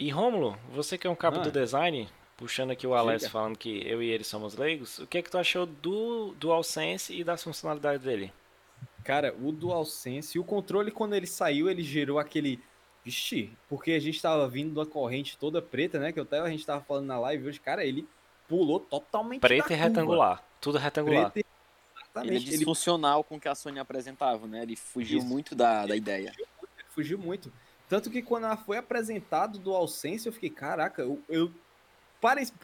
[0.00, 1.42] e Rômulo, você que é um cabo Ah.
[1.42, 3.30] do design, puxando aqui o Alex Diga.
[3.30, 7.14] falando que eu e ele somos leigos, o que é que tu achou do DualSense
[7.14, 8.32] e das funcionalidades dele?
[9.04, 12.60] Cara, o DualSense, o controle, quando ele saiu, ele gerou aquele.
[13.04, 16.10] Vixe, porque a gente tava vindo da corrente toda preta, né?
[16.12, 18.08] Que até a gente tava falando na live hoje, cara, ele
[18.48, 19.40] pulou totalmente.
[19.40, 19.82] Preto e curva.
[19.84, 20.44] retangular.
[20.60, 21.32] Tudo retangular.
[22.12, 23.24] Preto Ele é disfuncional ele...
[23.28, 24.62] com o que a Sony apresentava, né?
[24.62, 25.26] Ele fugiu Isso.
[25.26, 26.32] muito da, da ideia.
[26.32, 27.52] Fugiu muito, fugiu muito.
[27.88, 31.52] Tanto que quando ela foi apresentado do AllSense, eu fiquei, caraca, eu, eu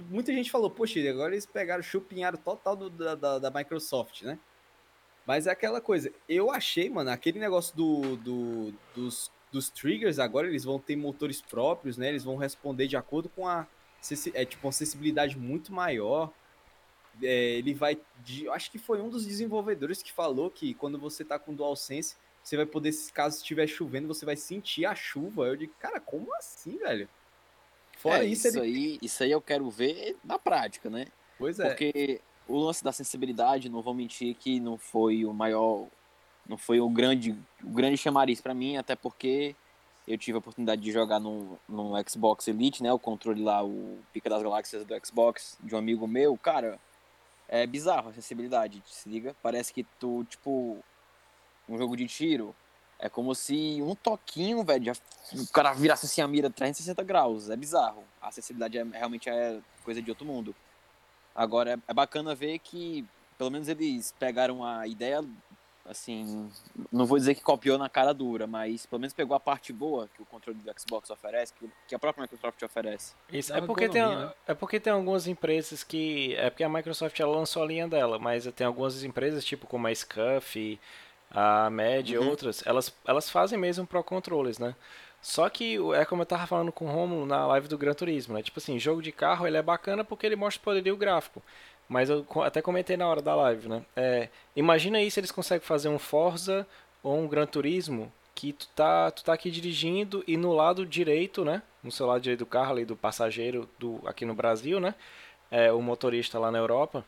[0.09, 4.39] muita gente falou, poxa, agora eles pegaram, chupinharam total do, da, da, da, Microsoft, né?
[5.27, 10.47] Mas é aquela coisa, eu achei, mano, aquele negócio do, do, dos, dos triggers, agora
[10.47, 12.09] eles vão ter motores próprios, né?
[12.09, 13.67] Eles vão responder de acordo com a,
[14.35, 16.31] é, tipo, uma sensibilidade muito maior.
[17.23, 20.99] É, ele vai, de, eu acho que foi um dos desenvolvedores que falou que quando
[20.99, 25.47] você tá com DualSense, você vai poder, caso estiver chovendo, você vai sentir a chuva.
[25.47, 27.09] Eu digo, cara, como assim, velho?
[27.99, 28.67] Fora é, isso, isso ele...
[28.67, 31.07] aí, isso aí eu quero ver na prática, né?
[31.39, 31.69] Pois é.
[31.69, 35.87] Porque o lance da sensibilidade, não vou mentir que não foi o maior,
[36.49, 39.57] não foi o grande, o grande chamariz para mim, até porque
[40.07, 42.93] eu tive a oportunidade de jogar no, no Xbox Elite, né?
[42.93, 46.79] O controle lá, o Pica das Galáxias do Xbox, de um amigo meu, cara,
[47.49, 49.35] é bizarro a sensibilidade, se liga?
[49.43, 50.79] Parece que tu, tipo,
[51.69, 52.55] um jogo de tiro,
[52.99, 54.93] é como se um toquinho, velho,
[55.35, 57.51] o cara virasse assim a mira 360 graus.
[57.51, 58.05] É bizarro.
[58.21, 60.55] A acessibilidade é, realmente é coisa de outro mundo.
[61.35, 63.05] Agora, é, é bacana ver que,
[63.37, 65.23] pelo menos eles pegaram a ideia,
[65.89, 66.51] assim,
[66.93, 70.09] não vou dizer que copiou na cara dura, mas pelo menos pegou a parte boa
[70.15, 71.53] que o controle do Xbox oferece,
[71.87, 73.15] que a própria Microsoft oferece.
[73.33, 74.33] Isso, é porque, tem, né?
[74.47, 76.35] é porque tem algumas empresas que.
[76.37, 79.87] É porque a Microsoft ela lançou a linha dela, mas tem algumas empresas, tipo como
[79.87, 80.79] a Scuff
[81.31, 82.29] a MED e uhum.
[82.29, 84.75] outras, elas, elas fazem mesmo Pro Controllers, né?
[85.21, 88.35] Só que é como eu tava falando com o Romulo na live do Gran Turismo,
[88.35, 88.43] né?
[88.43, 91.43] Tipo assim, jogo de carro ele é bacana porque ele mostra o poderio gráfico.
[91.89, 93.85] Mas eu até comentei na hora da live, né?
[93.95, 96.67] É, imagina aí se eles conseguem fazer um Forza
[97.03, 101.45] ou um Gran Turismo que tu tá, tu tá aqui dirigindo e no lado direito,
[101.45, 101.63] né?
[101.83, 104.95] No seu lado direito do carro ali, do passageiro do, aqui no Brasil, né?
[105.51, 107.05] É, o motorista lá na Europa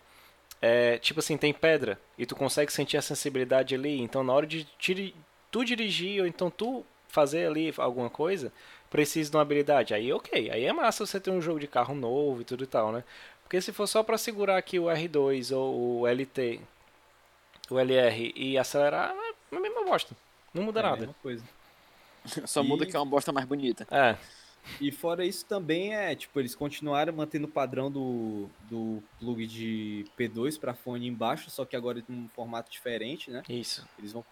[0.60, 4.00] é, tipo assim, tem pedra e tu consegue sentir a sensibilidade ali.
[4.00, 4.66] Então, na hora de
[5.50, 8.52] tu dirigir ou então tu fazer ali alguma coisa,
[8.90, 9.94] precisa de uma habilidade.
[9.94, 10.50] Aí, ok.
[10.50, 13.04] Aí é massa você ter um jogo de carro novo e tudo e tal, né?
[13.48, 16.60] Porque se for só para segurar aqui o R2 ou o LT,
[17.70, 19.16] o LR e acelerar,
[19.50, 20.14] é a mesma bosta.
[20.52, 21.14] Não muda é nada.
[21.22, 21.42] coisa.
[22.44, 22.68] Só e...
[22.68, 23.86] muda que é uma bosta mais bonita.
[23.90, 24.18] É.
[24.78, 30.04] E fora isso também é, tipo, eles continuaram mantendo o padrão do, do plug de
[30.18, 33.42] P2 para fone embaixo, só que agora em um formato diferente, né?
[33.48, 33.88] Isso.
[33.98, 34.22] Eles vão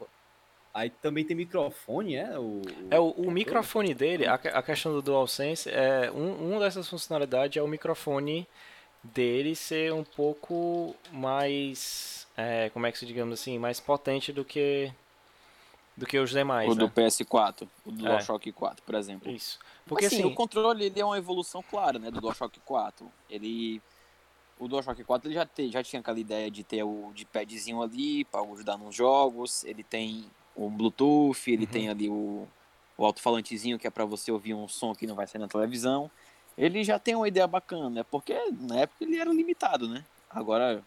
[0.74, 2.38] Aí também tem microfone, é?
[2.38, 2.60] O,
[2.90, 7.56] é, o, o microfone dele, a, a questão do DualSense, é, um, uma dessas funcionalidades
[7.56, 8.46] é o microfone
[9.14, 14.44] dele ser um pouco mais, é, como é que se digamos assim, mais potente do
[14.44, 14.92] que
[15.96, 16.84] do que os demais, O né?
[16.84, 18.52] do PS4, o do DualShock é.
[18.52, 19.32] 4, por exemplo.
[19.32, 19.58] Isso.
[19.86, 23.10] Porque assim, assim, o controle ele é uma evolução clara, né, do DualShock 4.
[23.30, 23.80] Ele
[24.58, 27.82] o DualShock 4 ele já, te, já tinha aquela ideia de ter o de padzinho
[27.82, 31.70] ali para ajudar nos jogos, ele tem o Bluetooth, ele uhum.
[31.70, 32.46] tem ali o,
[32.96, 36.10] o alto-falantezinho que é para você ouvir um som que não vai sair na televisão.
[36.56, 38.04] Ele já tem uma ideia bacana?
[38.04, 40.04] Porque na época ele era limitado, né?
[40.30, 40.82] Agora,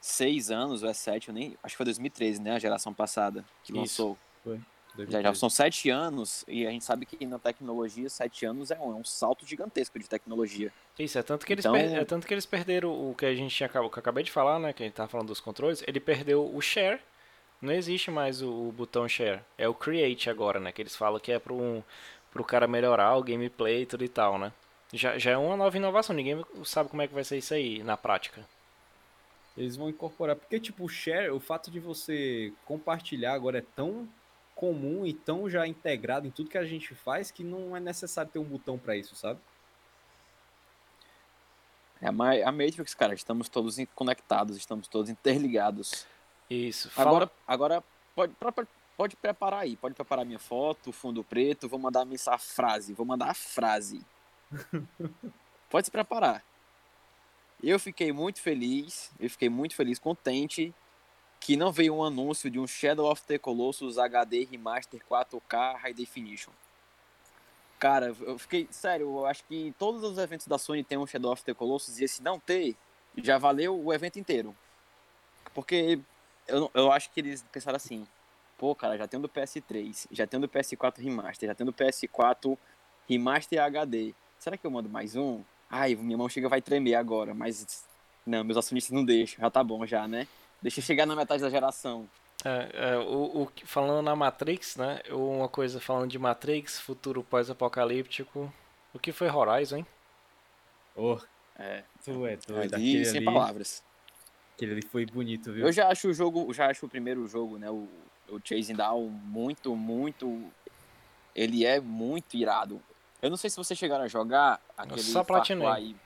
[0.00, 1.56] seis anos ou é sete, eu nem.
[1.62, 2.52] Acho que foi 2013, né?
[2.52, 3.80] A geração passada que Isso.
[3.80, 4.18] lançou.
[4.42, 4.60] Foi.
[5.08, 8.78] Já, já, são sete anos e a gente sabe que na tecnologia sete anos é
[8.78, 10.72] um, é um salto gigantesco de tecnologia.
[10.98, 11.72] Isso, é tanto que eles, então...
[11.72, 14.32] per, é tanto que eles perderam o que a gente tinha, que eu acabei de
[14.32, 17.00] falar, né, que a gente tava falando dos controles, ele perdeu o share,
[17.62, 21.20] não existe mais o, o botão share, é o create agora, né, que eles falam
[21.20, 21.82] que é pro, um,
[22.32, 24.52] pro cara melhorar o gameplay e tudo e tal, né.
[24.92, 27.82] Já, já é uma nova inovação, ninguém sabe como é que vai ser isso aí
[27.82, 28.44] na prática.
[29.56, 34.08] Eles vão incorporar, porque tipo, o share, o fato de você compartilhar agora é tão
[34.54, 38.30] comum e tão já integrado em tudo que a gente faz que não é necessário
[38.30, 39.40] ter um botão para isso, sabe?
[42.00, 46.06] É a Matrix, cara, estamos todos conectados, estamos todos interligados.
[46.48, 46.90] Isso.
[46.90, 47.10] Fala...
[47.10, 47.84] Agora, agora
[48.14, 48.34] pode,
[48.96, 53.30] pode preparar aí, pode preparar minha foto, fundo preto, vou mandar a frase, vou mandar
[53.30, 54.00] a frase.
[55.70, 56.44] pode se preparar.
[57.62, 60.74] Eu fiquei muito feliz, eu fiquei muito feliz, contente
[61.38, 65.94] que não veio um anúncio de um Shadow of the Colossus HD Remaster 4K High
[65.94, 66.52] Definition.
[67.78, 68.68] Cara, eu fiquei.
[68.70, 71.98] Sério, eu acho que todos os eventos da Sony tem um Shadow of the Colossus
[71.98, 72.76] e esse não ter,
[73.16, 74.54] já valeu o evento inteiro.
[75.54, 75.98] Porque
[76.46, 78.06] eu, eu acho que eles pensaram assim:
[78.58, 81.64] pô, cara, já tem um do PS3, já tem um do PS4 Remaster, já tem
[81.64, 82.58] um do PS4
[83.08, 84.14] Remaster HD.
[84.40, 85.42] Será que eu mando mais um?
[85.68, 87.86] Ai, minha mão chega vai tremer agora, mas.
[88.24, 90.26] Não, meus acionistas não deixam, já tá bom já, né?
[90.62, 92.08] Deixa eu chegar na metade da geração.
[92.42, 95.02] É, é, o, o, falando na Matrix, né?
[95.10, 98.50] Uma coisa falando de Matrix, futuro pós-apocalíptico.
[98.94, 99.86] O que foi Horizon, hein?
[100.96, 101.18] Oh,
[101.58, 101.84] é.
[102.02, 102.74] Tu é doido.
[102.76, 103.24] É, sem ali...
[103.26, 103.84] palavras.
[104.56, 105.66] Aquele foi bonito, viu?
[105.66, 107.70] Eu já acho o jogo, já acho o primeiro jogo, né?
[107.70, 107.86] O,
[108.30, 110.50] o Chasing Down muito, muito.
[111.34, 112.82] Ele é muito irado.
[113.22, 115.68] Eu não sei se vocês chegaram a jogar aquele só Far platinei.
[115.68, 115.96] Cry.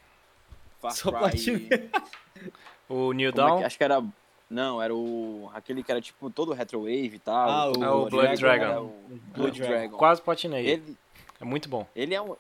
[0.81, 1.19] Far Só Cry.
[1.21, 1.69] platinei.
[2.89, 4.05] O New como é Dawn, que- acho que era.
[4.51, 5.51] Não, era o.
[5.55, 7.49] Aquele que era tipo todo retrowave e tal.
[7.51, 8.65] Ah, todo o- É o Blood Dragon.
[8.65, 8.95] era o
[9.35, 9.73] Blood Dragon.
[9.75, 9.97] Dragon.
[9.97, 10.67] quase platinei.
[10.67, 10.97] Ele,
[11.41, 11.87] É muito bom.
[11.97, 12.37] ele é um.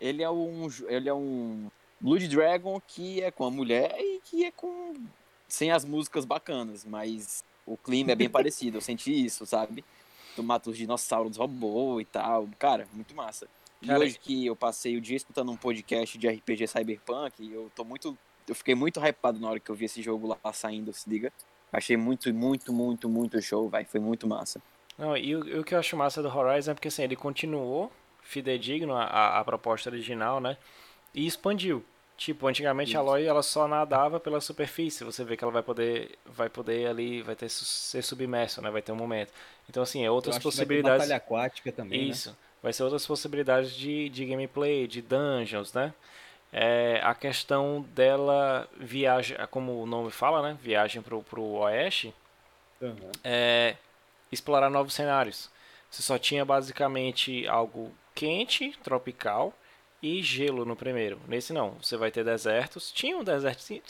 [0.00, 0.68] Ele é um.
[0.88, 1.70] Ele é um.
[2.00, 4.94] Blood Dragon que é com a mulher e que é com.
[5.46, 8.78] Sem as músicas bacanas, mas o clima é bem parecido.
[8.78, 9.84] Eu senti isso, sabe?
[10.34, 12.48] Tu mata os dinossauros robô e tal.
[12.58, 13.46] Cara, muito massa.
[13.84, 17.70] E Cara, hoje que eu passei o dia escutando um podcast de RPG Cyberpunk, eu
[17.76, 18.16] tô muito.
[18.48, 21.30] Eu fiquei muito hypado na hora que eu vi esse jogo lá saindo, se liga.
[21.70, 23.84] Achei muito, muito, muito, muito show, vai.
[23.84, 24.62] Foi muito massa.
[24.96, 27.14] Não, e o, e o que eu acho massa do Horizon é porque assim, ele
[27.14, 30.56] continuou fidedigno à, à proposta original, né?
[31.12, 31.84] E expandiu.
[32.16, 33.10] Tipo, antigamente a Isso.
[33.10, 35.04] Aloy ela só nadava pela superfície.
[35.04, 38.70] Você vê que ela vai poder, vai poder ali, vai ter ser submerso, né?
[38.70, 39.32] Vai ter um momento.
[39.68, 41.08] Então assim, é outras acho que vai ter possibilidades.
[41.08, 42.34] batalha aquática também, né?
[42.64, 45.92] Vai ser outras possibilidades de, de gameplay, de dungeons, né?
[46.50, 50.56] É, a questão dela viagem, como o nome fala, né?
[50.62, 52.14] Viagem pro, pro oeste
[52.80, 52.96] Aham.
[53.22, 53.76] é
[54.32, 55.50] explorar novos cenários.
[55.90, 59.52] Você só tinha basicamente algo quente, tropical
[60.02, 61.20] e gelo no primeiro.
[61.28, 62.90] Nesse não, você vai ter desertos.
[62.90, 63.82] Tinha um deserto sim,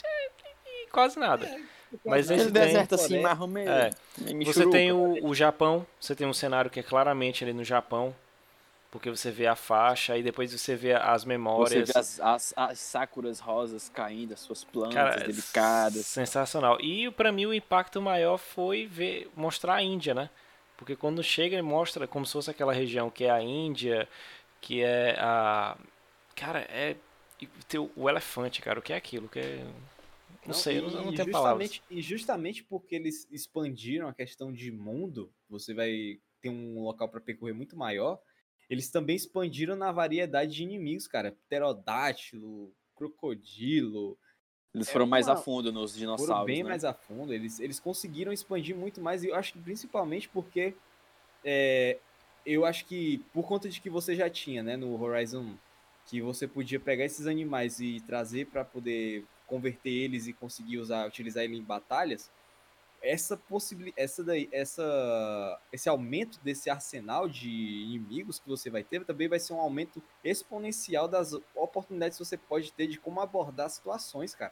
[0.65, 1.45] e quase nada.
[2.03, 3.71] Mas Aquele esse tem- deserto assim, ou menos.
[3.73, 3.89] É.
[4.43, 8.13] Você tem o, o Japão, você tem um cenário que é claramente ali no Japão,
[8.95, 11.89] porque você vê a faixa e depois você vê as Você memórias.
[11.89, 16.05] vê as, as, as sakuras rosas caindo, as suas plantas Cara, delicadas.
[16.05, 16.79] Sensacional.
[16.79, 20.29] E pra mim o impacto maior foi ver mostrar a Índia, né?
[20.77, 24.07] Porque quando chega e mostra como se fosse aquela região que é a Índia,
[24.61, 25.77] que é a
[26.35, 26.95] cara, é
[27.41, 29.27] e tem o- elefante, cara, o que é aquilo?
[29.27, 29.65] Que é
[30.45, 31.69] não, sei, eu não, eu não e tenho palavras.
[31.69, 37.09] justamente, E justamente porque eles expandiram a questão de mundo, você vai ter um local
[37.09, 38.19] para percorrer muito maior.
[38.69, 41.31] Eles também expandiram na variedade de inimigos, cara.
[41.47, 44.17] Pterodátilo, crocodilo.
[44.73, 46.69] Eles é foram mais a uma- fundo nos Foram dinossauros, bem né?
[46.69, 47.33] mais a fundo.
[47.33, 49.23] Eles, eles conseguiram expandir muito mais.
[49.23, 50.73] E eu acho que principalmente porque.
[51.43, 51.97] é,
[52.45, 55.57] eu acho que por conta de que você já tinha, né, no Horizon 1,
[56.07, 61.07] que você podia pegar esses animais e trazer para poder converter eles e conseguir usar,
[61.07, 62.29] utilizar ele em batalhas,
[63.05, 69.05] essa possibilidade, essa daí, essa esse aumento desse arsenal de inimigos que você vai ter
[69.05, 73.69] também vai ser um aumento exponencial das oportunidades que você pode ter de como abordar
[73.69, 74.51] situações, cara.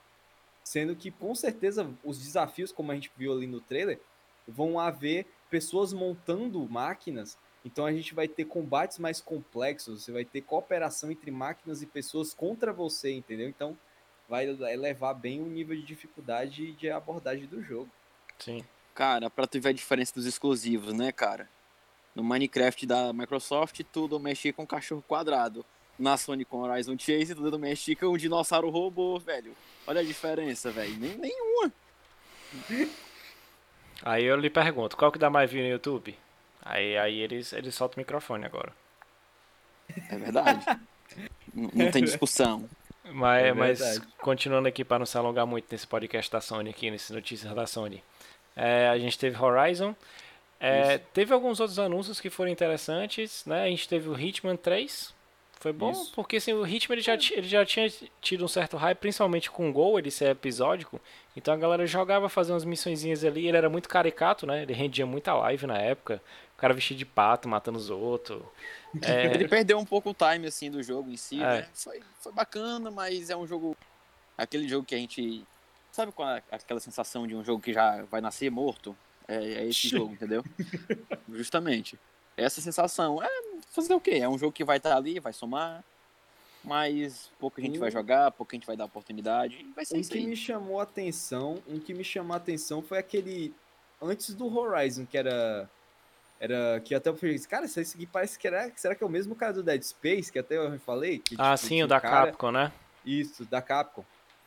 [0.63, 3.99] Sendo que com certeza os desafios, como a gente viu ali no trailer,
[4.47, 7.37] vão haver pessoas montando máquinas.
[7.65, 11.87] Então a gente vai ter combates mais complexos, você vai ter cooperação entre máquinas e
[11.87, 13.49] pessoas contra você, entendeu?
[13.49, 13.75] Então
[14.29, 17.89] vai elevar bem o nível de dificuldade de abordagem do jogo.
[18.43, 18.63] Sim.
[18.95, 21.49] Cara, pra tu ver a diferença dos exclusivos, né, cara?
[22.15, 25.65] No Minecraft da Microsoft, tudo mexe com cachorro quadrado.
[25.97, 29.55] Na Sony com Horizon Chase, tudo mexe com um dinossauro robô, velho.
[29.87, 30.95] Olha a diferença, velho.
[30.97, 31.71] Nem, nenhuma.
[34.01, 36.17] Aí eu lhe pergunto, qual que dá mais view no YouTube?
[36.61, 38.73] Aí, aí eles, eles soltam o microfone agora.
[40.09, 40.65] É verdade.
[41.53, 42.69] N- não tem discussão.
[43.05, 46.89] Mas, É mas continuando aqui para não se alongar muito nesse podcast da Sony aqui,
[46.89, 48.03] nessas notícias da Sony.
[48.55, 49.95] É, a gente teve Horizon.
[50.59, 53.63] É, teve alguns outros anúncios que foram interessantes, né?
[53.63, 55.13] A gente teve o Hitman 3.
[55.59, 56.11] Foi bom, Isso.
[56.13, 57.89] porque assim, o Hitman ele já, ele já tinha
[58.21, 60.99] tido um certo hype, principalmente com o Gol, ele ser episódico.
[61.37, 63.47] Então a galera jogava, fazia umas missõezinhas ali.
[63.47, 64.63] Ele era muito caricato, né?
[64.63, 66.21] Ele rendia muita live na época.
[66.57, 68.41] O cara vestido de pato, matando os outros.
[69.01, 71.61] É, Ele perdeu um pouco o time, assim, do jogo em si, É.
[71.61, 71.67] né?
[71.73, 73.75] Foi, foi bacana, mas é um jogo...
[74.37, 75.43] Aquele jogo que a gente...
[75.93, 78.97] Sabe qual é aquela sensação de um jogo que já vai nascer morto?
[79.27, 80.43] É, é esse jogo, entendeu?
[81.31, 81.99] Justamente.
[82.35, 83.21] Essa sensação.
[83.21, 83.29] É
[83.69, 84.15] fazer o quê?
[84.15, 85.83] É um jogo que vai estar ali, vai somar,
[86.63, 89.63] mas pouca gente vai Um- jogar, pouca gente vai dar oportunidade.
[89.75, 90.25] Vai ser Um isso que aí.
[90.25, 93.53] me chamou a atenção, um que me chamou a atenção foi aquele
[94.01, 95.69] antes do Horizon, que era
[96.39, 99.09] era que até eu falei, cara, isso aqui parece que era, será que é o
[99.09, 101.19] mesmo cara do Dead Space, que até eu falei?
[101.19, 102.69] Que, ah, tipo, sim, o da cara- Capcom, né?
[103.05, 104.03] Isso, da Capcom.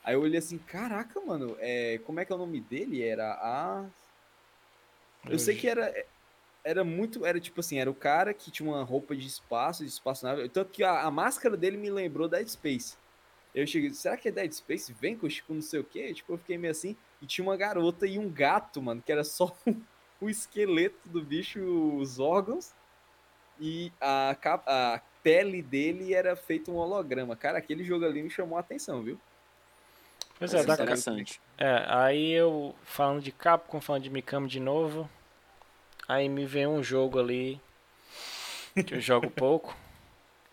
[0.06, 3.02] Aí eu olhei assim, caraca, mano, é, como é que é o nome dele?
[3.02, 3.84] Era a
[5.28, 5.92] Eu sei que era
[6.62, 9.88] era muito, era tipo assim, era o cara que tinha uma roupa de espaço, de
[9.88, 12.96] espaçonave, tanto que a, a máscara dele me lembrou Dead Space.
[13.54, 14.92] Eu cheguei, será que é Dead Space?
[14.92, 16.12] Vem com tipo, não sei o quê?
[16.12, 19.24] Tipo, eu fiquei meio assim, e tinha uma garota e um gato, mano, que era
[19.24, 19.56] só
[20.20, 21.60] o esqueleto do bicho,
[21.98, 22.72] os órgãos,
[23.60, 24.36] e a,
[24.66, 27.36] a pele dele era feito um holograma.
[27.36, 29.20] Cara, aquele jogo ali me chamou a atenção, viu?
[30.38, 31.40] Pois é, da, interessante.
[31.56, 35.08] é, aí eu falando de Capcom, falando de Mikami de novo.
[36.08, 37.60] Aí me vem um jogo ali
[38.86, 39.76] que eu jogo pouco.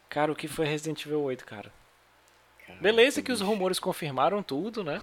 [0.09, 1.71] Cara, o que foi Resident Evil 8, cara?
[2.79, 5.01] Beleza que os rumores confirmaram tudo, né?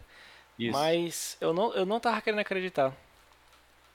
[0.59, 0.72] Isso.
[0.72, 2.93] Mas eu não, eu não tava querendo acreditar.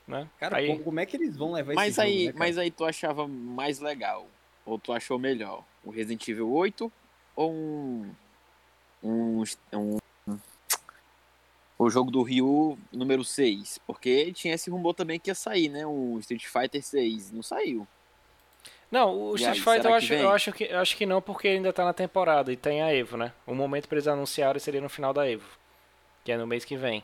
[0.07, 0.29] Né?
[0.39, 2.39] Cara, aí, como- é que eles vão levar Mas esse jogo, aí, né, cara?
[2.39, 4.27] mas aí tu achava mais legal?
[4.65, 5.63] Ou tu achou melhor?
[5.83, 6.91] O Resident Evil 8
[7.35, 8.11] ou um.
[9.03, 9.43] Um.
[9.73, 9.97] um
[11.77, 13.79] o jogo do Ryu número 6?
[13.85, 15.85] Porque tinha esse rumor também que ia sair, né?
[15.85, 17.31] O Street Fighter 6.
[17.31, 17.87] Não saiu.
[18.91, 21.21] Não, o E Street aí, Fighter eu acho, eu, acho que, eu acho que não,
[21.21, 23.33] porque ainda tá na temporada e tem a Evo, né?
[23.45, 25.45] O momento pra eles anunciarem seria no final da Evo,
[26.23, 27.03] que é no mês que vem.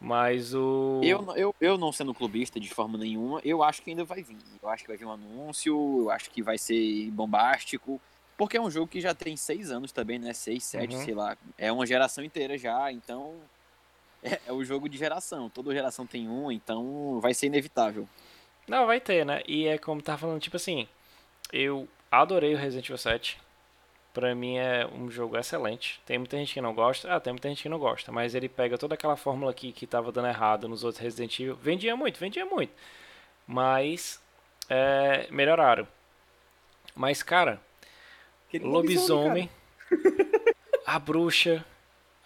[0.00, 1.00] Mas o.
[1.02, 4.22] Eu, não- eu, eu não sendo clubista de forma nenhuma, eu acho que ainda vai
[4.22, 4.36] vir.
[4.62, 7.98] Eu acho que vai vir um anúncio, eu acho que vai ser bombástico.
[8.36, 10.32] Porque é um jogo que já tem seis anos também, né?
[10.34, 11.04] Seis, sete, Uhum.
[11.04, 11.38] sei lá.
[11.56, 13.36] É uma geração inteira já, então.
[14.26, 15.50] É, é o jogo de geração.
[15.50, 18.08] Toda geração tem um, então vai ser inevitável.
[18.66, 19.42] Não, vai ter, né?
[19.46, 20.88] E é como tá falando, tipo assim,
[21.52, 23.38] eu adorei o Resident Evil 7.
[24.14, 26.00] Pra mim é um jogo excelente.
[26.06, 27.14] Tem muita gente que não gosta.
[27.14, 28.10] Ah, tem muita gente que não gosta.
[28.10, 31.56] Mas ele pega toda aquela fórmula aqui que tava dando errado nos outros Resident Evil.
[31.56, 32.72] Vendia muito, vendia muito.
[33.46, 34.22] Mas
[34.70, 35.86] é, melhoraram.
[36.94, 37.60] Mas, cara,
[38.54, 39.50] Aquele lobisomem,
[40.86, 41.64] a bruxa,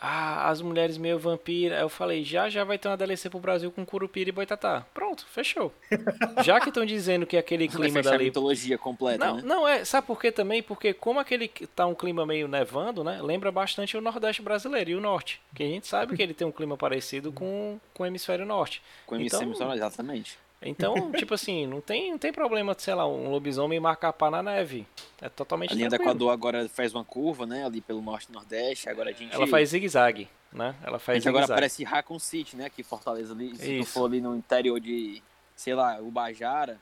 [0.00, 1.76] a- as mulheres meio vampira.
[1.76, 4.86] Aí eu falei, já já vai ter uma DLC pro Brasil com Curupira e Boitatá.
[4.94, 5.72] Pronto, fechou.
[6.44, 9.42] Já que estão dizendo que aquele Vai clima fechar a dali mitologia completa, não, né?
[9.44, 9.84] não é.
[9.84, 10.62] Sabe por quê também?
[10.62, 13.20] Porque como aquele que tá um clima meio nevando, né?
[13.22, 15.40] Lembra bastante o Nordeste brasileiro e o Norte.
[15.54, 18.82] Que a gente sabe que ele tem um clima parecido com, com o hemisfério norte.
[19.06, 20.38] Com então- emissão exatamente.
[20.60, 24.42] Então, tipo assim, não tem, não tem problema, sei lá, um lobisomem marcar pá na
[24.42, 24.86] neve.
[25.20, 26.10] É totalmente A linha do tranquilo.
[26.10, 27.64] Equador agora faz uma curva, né?
[27.64, 28.88] Ali pelo norte e nordeste.
[28.88, 29.32] Agora a gente.
[29.34, 30.74] Ela faz zigue-zague, né?
[30.82, 32.68] Ela A faz gente agora parece Raccoon City, né?
[32.68, 33.92] Que Fortaleza ali, se tu Isso.
[33.92, 35.22] for ali no interior de,
[35.54, 36.80] sei lá, Ubajara,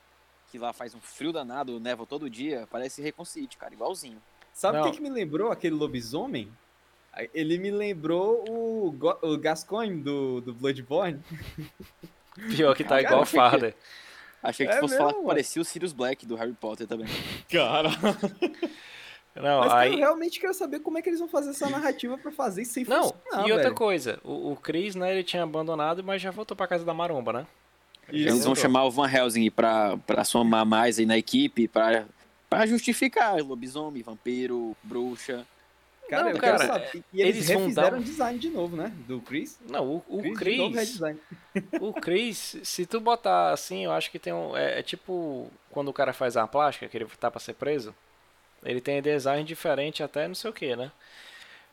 [0.50, 4.22] que lá faz um frio danado, neva todo dia, parece Raccoon City, cara, igualzinho.
[4.54, 6.50] Sabe o que, que me lembrou aquele lobisomem?
[7.34, 11.20] Ele me lembrou o, Go- o Gascoigne do, do Bloodborne.
[12.54, 13.74] Pior que tá igual Farda.
[14.42, 15.28] Achei que É fosse mesmo, falar que mano.
[15.28, 17.08] parecia o Sirius Black do Harry Potter também.
[17.50, 17.88] Cara.
[19.34, 19.92] Não, Mas aí...
[19.92, 22.72] eu realmente quero saber como é que eles vão fazer essa narrativa pra fazer isso
[22.72, 23.74] sem Não, funcionar, e outra velho.
[23.74, 27.32] coisa, o, o Chris, né, ele tinha abandonado, mas já voltou pra casa da Maromba,
[27.34, 27.46] né?
[28.10, 28.28] Isso.
[28.28, 32.06] Eles vão chamar o Van Helsing pra, pra somar mais aí na equipe, pra,
[32.48, 35.44] pra justificar lobisomem, vampiro, bruxa.
[36.08, 37.04] Cara, Não, eu cara, quero saber.
[37.12, 38.92] E eles, eles refizeram dar um- o design de novo, né?
[39.08, 39.58] Do Chris.
[39.68, 41.20] Não, o, o Chris, Chris, de novo
[41.80, 45.88] o Chris, se tu botar assim, eu acho que tem um, é, é tipo quando
[45.88, 47.94] o cara faz uma plástica, que ele tá pra ser preso,
[48.64, 50.92] ele tem design diferente até não sei o que, né?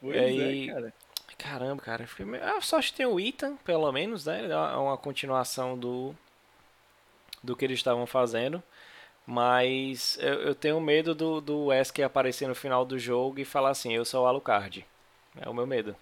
[0.02, 0.94] Pois aí- é, cara.
[1.38, 4.46] Caramba, cara, meio- ah, só acho que tem o Ethan, pelo menos, né?
[4.50, 6.16] É uma, uma continuação do
[7.44, 8.64] do que eles estavam fazendo.
[9.26, 13.70] Mas eu, eu tenho medo do, do Wesker aparecer no final do jogo e falar
[13.70, 14.86] assim, eu sou o Alucard.
[15.40, 15.96] É o meu medo.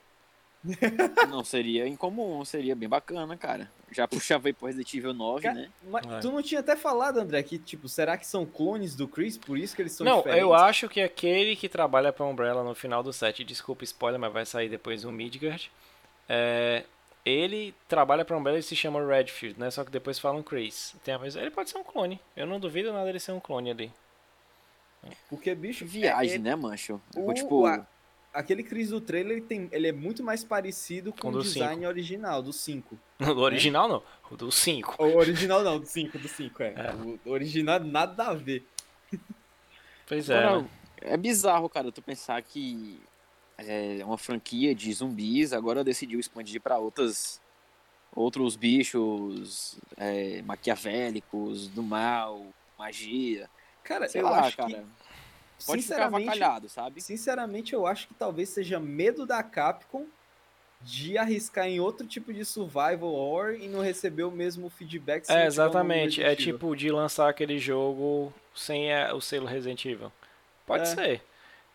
[1.30, 3.72] Não seria incomum, seria bem bacana, cara.
[3.91, 5.69] Já puxava aí pro Resident Evil 9, Ca- né?
[5.89, 6.19] Mas É.
[6.19, 9.38] tu não tinha até falado, André, que, tipo, será que são clones do Chris?
[9.38, 10.41] Por isso que eles são Não, diferentes?
[10.43, 14.32] eu acho que aquele que trabalha pra Umbrella no final do set, desculpa spoiler, mas
[14.32, 15.69] vai sair depois o Midgard.
[16.30, 16.86] É,
[17.26, 19.69] ele trabalha pra Umbrella e se chama Redfield, né?
[19.72, 20.95] Só que depois falam Chris.
[21.03, 22.19] Tem a mesma- Ele pode ser um clone.
[22.36, 23.91] Eu não duvido nada dele ser um clone ali.
[25.30, 27.01] Porque, bicho, Viagem, é- é- né, mancho?
[27.15, 27.86] o- tipo, a-
[28.34, 31.41] aquele Chris do trailer, ele, tem, ele é muito mais parecido com Com o do
[31.43, 32.97] design original, do 5.
[33.19, 34.95] Do original não, o do 5.
[35.03, 36.74] O original não, do 5, do 5, é.
[36.76, 36.93] É.
[37.26, 38.65] O original nada a ver.
[40.07, 40.69] Pois é, Agora, né?
[41.01, 42.99] é bizarro, cara, tu pensar que
[43.68, 47.39] é uma franquia de zumbis agora decidiu expandir pra outras
[48.16, 52.45] outros bichos é, maquiavélicos, do mal,
[52.78, 53.49] magia.
[53.84, 54.70] Cara, Sei eu lá, acho cara.
[54.70, 54.86] que,
[55.66, 56.99] Pode ficar avacalhado, sabe?
[57.01, 60.05] sinceramente, eu acho que talvez seja medo da Capcom
[60.82, 65.30] de arriscar em outro tipo de survival horror e não receber o mesmo feedback.
[65.30, 66.24] É, exatamente.
[66.24, 70.12] É tipo de lançar aquele jogo sem é, o selo Resident Evil.
[70.66, 70.86] Pode É.
[70.95, 71.22] ser.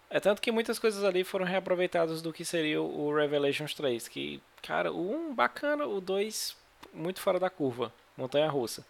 [0.08, 4.06] É tanto que muitas coisas ali foram reaproveitadas do que seria o Revelations 3.
[4.08, 6.56] Que, cara, o 1 bacana, o 2
[6.92, 7.92] muito fora da curva.
[8.16, 8.86] Montanha russa.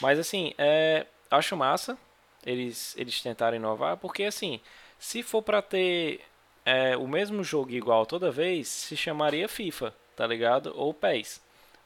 [0.00, 1.98] Mas assim, é, acho massa
[2.44, 4.60] eles, eles tentarem inovar, porque assim,
[4.98, 6.20] se for pra ter
[6.64, 10.72] é, o mesmo jogo igual toda vez, se chamaria FIFA, tá ligado?
[10.76, 11.42] Ou PES.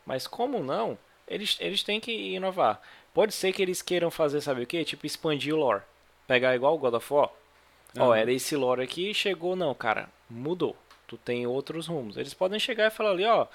[0.07, 2.81] Mas como não, eles, eles têm que inovar.
[3.13, 4.85] Pode ser que eles queiram fazer, sabe o que?
[4.85, 5.83] Tipo, expandir o lore.
[6.27, 7.31] Pegar igual o God of War.
[7.99, 10.77] Ó, era esse lore aqui, chegou, não, cara, mudou.
[11.07, 12.17] tu tem outros rumos.
[12.17, 13.47] Eles podem chegar e falar ali, ó,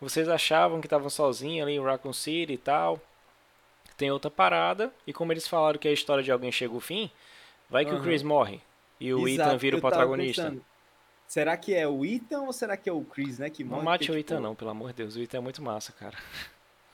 [0.00, 3.00] vocês achavam que estavam sozinhos ali em Raccoon City e tal.
[3.96, 7.10] Tem outra parada, e como eles falaram que a história de alguém chega ao fim,
[7.70, 7.98] vai que Uhum.
[7.98, 8.60] o Chris morre
[9.00, 10.42] e o Exato, Ethan vira o protagonista.
[10.44, 10.64] pensando,
[11.28, 13.50] será que é o Ethan ou será que é o Chris, né?
[13.50, 13.84] Que Não morre?
[13.84, 15.92] mate Porque, o Ethan tipo, não, pelo amor de Deus, o Ethan é muito massa,
[15.92, 16.16] cara.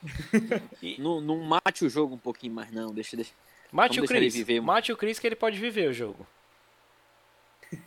[0.99, 2.93] Não, não mate o jogo um pouquinho mais, não.
[2.93, 3.33] Deixa, deixa.
[3.71, 4.61] Mate o Vamos ele Chris, viver.
[4.61, 6.27] mate o Chris que ele pode viver o jogo.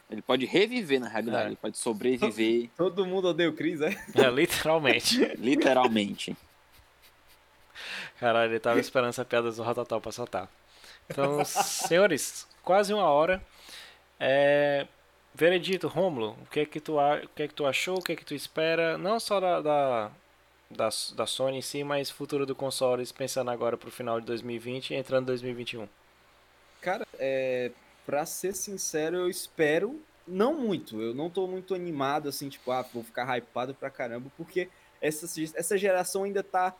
[0.09, 1.43] Ele pode reviver na realidade.
[1.43, 1.47] É.
[1.47, 3.89] Ele pode sobreviver, Todo mundo odeia o Chris, é?
[4.15, 5.19] É, literalmente.
[5.37, 6.35] literalmente.
[8.19, 10.49] Caralho, ele tava esperando essa piada do Rototal pra soltar.
[11.09, 13.43] Então, senhores, quase uma hora.
[14.19, 14.87] É...
[15.35, 18.01] Veredito, Rômulo, o que é que tu, a- o que é que tu achou, o
[18.03, 20.11] que é que tu espera, não só da, da,
[20.69, 24.91] da, da Sony em si, mas futuro do consoles, pensando agora pro final de 2020
[24.91, 25.89] e entrando em 2021.
[26.81, 27.71] Cara, é,
[28.05, 32.81] pra ser sincero, eu espero, não muito, eu não tô muito animado, assim, tipo, ah,
[32.93, 34.69] vou ficar hypado pra caramba, porque
[35.01, 35.25] essa,
[35.55, 36.75] essa geração ainda tá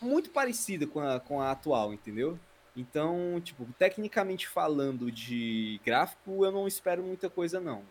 [0.00, 2.38] muito parecida com a, com a atual, entendeu?
[2.76, 7.82] Então, tipo, tecnicamente falando de gráfico, eu não espero muita coisa, não.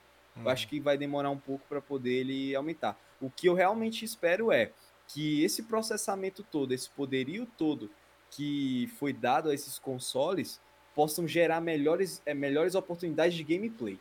[0.42, 2.98] Eu acho que vai demorar um pouco para poder ele aumentar.
[3.20, 4.72] O que eu realmente espero é
[5.08, 7.92] que esse processamento todo, esse poderio todo
[8.32, 10.62] que foi dado a esses consoles
[10.96, 14.00] possam gerar melhores, é, melhores oportunidades de gameplay.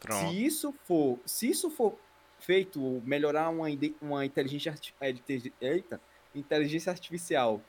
[0.00, 0.30] Pronto.
[0.30, 1.98] Se isso for, se isso for
[2.38, 3.66] feito, melhorar uma,
[4.00, 5.14] uma inteligência, é,
[5.60, 6.00] eita,
[6.34, 7.60] inteligência artificial,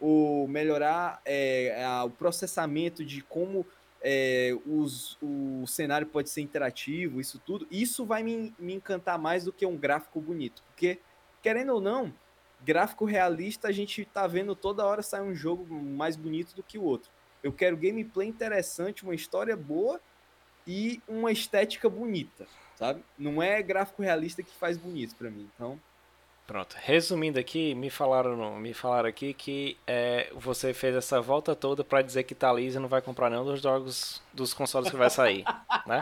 [0.00, 3.66] ou melhorar é, a- o processamento de como
[4.06, 9.44] é, os- o cenário pode ser interativo, isso tudo, isso vai me, me encantar mais
[9.44, 10.62] do que um gráfico bonito.
[10.64, 10.98] Porque,
[11.42, 12.12] querendo ou não,
[12.62, 16.76] gráfico realista a gente tá vendo toda hora sair um jogo mais bonito do que
[16.76, 17.10] o outro.
[17.44, 20.00] Eu quero gameplay interessante, uma história boa
[20.66, 23.04] e uma estética bonita, sabe?
[23.18, 25.46] Não é gráfico realista que faz bonito pra mim.
[25.54, 25.78] Então,
[26.46, 26.76] Pronto.
[26.78, 32.02] Resumindo aqui, me falaram, me falaram aqui que é, você fez essa volta toda pra
[32.02, 35.42] dizer que Thalys não vai comprar nenhum dos jogos dos consoles que vai sair,
[35.86, 36.00] né?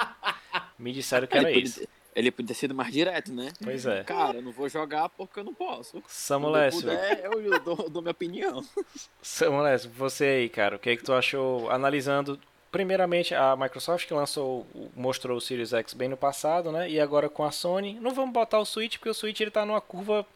[0.76, 1.86] Me disseram que era isso.
[2.14, 3.52] Ele podia ter sido mais direto, né?
[3.62, 4.04] Pois é.
[4.04, 6.02] Cara, eu não vou jogar porque eu não posso.
[6.06, 8.64] Samuel Quando eu puder, eu dou, dou minha opinião.
[9.22, 12.38] Samuel Lécio, você aí, cara, o que é que tu achou analisando
[12.72, 16.88] Primeiramente, a Microsoft que lançou, mostrou o Series X bem no passado, né?
[16.88, 19.66] E agora com a Sony, não vamos botar o Switch porque o Switch ele tá
[19.66, 20.26] numa curva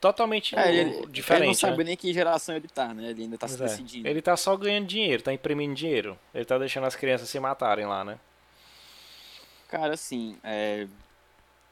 [0.00, 1.42] totalmente É, ele, diferente.
[1.42, 1.84] ele não sabe né?
[1.84, 3.10] nem que geração ele tá, né?
[3.10, 3.64] Ele ainda tá se é.
[3.64, 4.08] decidindo.
[4.08, 6.18] Ele tá só ganhando dinheiro, tá imprimindo dinheiro.
[6.34, 8.18] Ele tá deixando as crianças se matarem lá, né?
[9.68, 10.88] Cara, assim, é...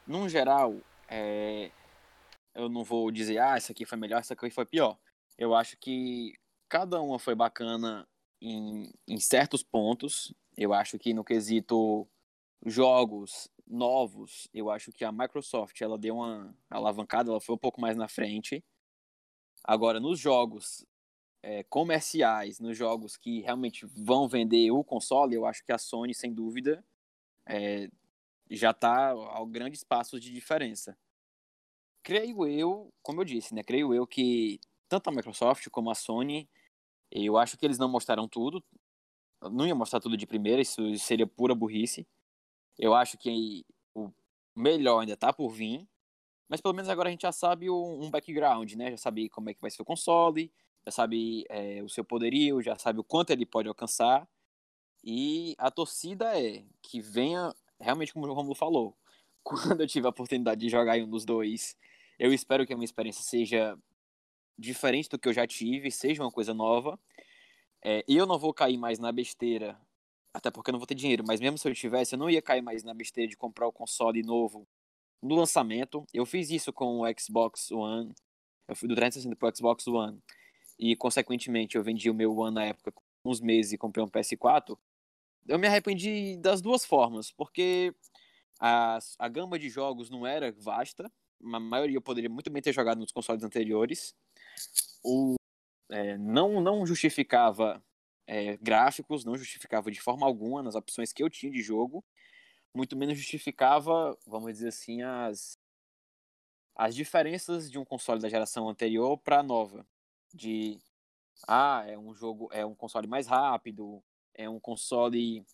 [0.07, 0.75] num geral,
[1.07, 1.71] é...
[2.53, 4.97] eu não vou dizer, ah, essa aqui foi melhor, essa aqui foi pior.
[5.37, 6.33] Eu acho que
[6.69, 8.07] cada uma foi bacana
[8.41, 10.33] em, em certos pontos.
[10.57, 12.07] Eu acho que no quesito
[12.65, 17.81] jogos novos, eu acho que a Microsoft ela deu uma alavancada, ela foi um pouco
[17.81, 18.63] mais na frente.
[19.63, 20.85] Agora, nos jogos
[21.41, 26.13] é, comerciais, nos jogos que realmente vão vender o console, eu acho que a Sony,
[26.13, 26.83] sem dúvida,
[27.47, 27.89] é,
[28.49, 30.97] já está a grandes passos de diferença.
[32.03, 33.63] Creio eu, como eu disse, né?
[33.63, 36.49] Creio eu que tanto a Microsoft como a Sony,
[37.11, 38.63] eu acho que eles não mostraram tudo.
[39.51, 42.07] Não ia mostrar tudo de primeira, isso seria pura burrice.
[42.77, 44.11] Eu acho que o
[44.55, 45.87] melhor ainda tá por vir.
[46.47, 48.91] Mas pelo menos agora a gente já sabe um background, né?
[48.91, 50.51] Já sabe como é que vai ser o console,
[50.85, 54.27] já sabe é, o seu poderio, já sabe o quanto ele pode alcançar.
[55.03, 58.97] E a torcida é que venha, realmente como o Romulo falou,
[59.43, 61.77] quando eu tiver a oportunidade de jogar em um dos dois,
[62.17, 63.77] eu espero que a minha experiência seja
[64.57, 66.99] diferente do que eu já tive, seja uma coisa nova.
[67.83, 69.79] É, eu não vou cair mais na besteira,
[70.33, 72.41] até porque eu não vou ter dinheiro, mas mesmo se eu tivesse, eu não ia
[72.41, 74.67] cair mais na besteira de comprar o console novo
[75.21, 76.05] no lançamento.
[76.13, 78.13] Eu fiz isso com o Xbox One,
[78.67, 80.19] eu fui do 360 pro Xbox One,
[80.79, 82.93] e consequentemente eu vendi o meu One na época
[83.25, 84.77] uns meses e comprei um PS4.
[85.47, 87.93] Eu me arrependi das duas formas, porque
[88.59, 91.11] a, a gama de jogos não era vasta,
[91.43, 94.15] a maioria eu poderia muito bem ter jogado nos consoles anteriores.
[95.03, 95.35] O,
[95.89, 97.83] é, não, não justificava
[98.27, 102.03] é, gráficos, não justificava de forma alguma nas opções que eu tinha de jogo,
[102.73, 105.57] muito menos justificava, vamos dizer assim, as,
[106.75, 109.85] as diferenças de um console da geração anterior para a nova.
[110.33, 110.77] De,
[111.47, 114.03] ah, é um jogo, é um console mais rápido,
[114.35, 115.45] é um console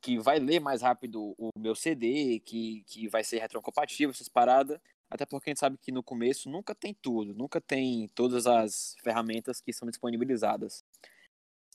[0.00, 4.80] que vai ler mais rápido o meu CD, que, que vai ser retrocompatível, essas paradas.
[5.10, 8.94] Até porque a gente sabe que no começo nunca tem tudo, nunca tem todas as
[9.02, 10.84] ferramentas que são disponibilizadas.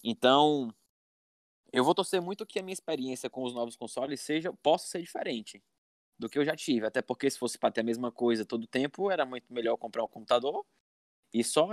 [0.04, 0.74] Então,
[1.72, 5.02] eu vou torcer muito que a minha experiência com os novos consoles seja possa ser
[5.02, 5.62] diferente.
[6.20, 6.86] do que eu já tive.
[6.88, 10.04] Até porque se fosse para ter a mesma coisa todo tempo, era muito melhor comprar
[10.04, 10.66] um computador
[11.34, 11.68] e só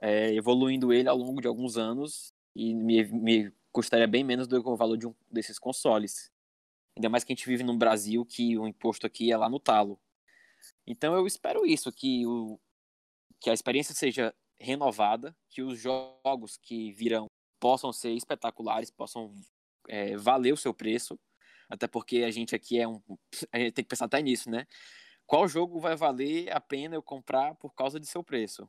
[0.00, 4.62] é, evoluindo ele ao longo de alguns anos e me, me custaria bem menos do
[4.62, 6.30] que o valor de um desses consoles.
[6.96, 9.58] Ainda mais que a gente vive num Brasil que o imposto aqui é lá no
[9.58, 9.98] talo.
[10.86, 12.58] Então eu espero isso, que, o,
[13.40, 17.26] que a experiência seja renovada, que os jogos que virão
[17.58, 19.34] possam ser espetaculares, possam
[19.88, 21.18] é, valer o seu preço,
[21.68, 23.00] até porque a gente aqui é um.
[23.50, 24.66] A gente tem que pensar até nisso, né?
[25.26, 28.68] Qual jogo vai valer a pena eu comprar por causa de seu preço?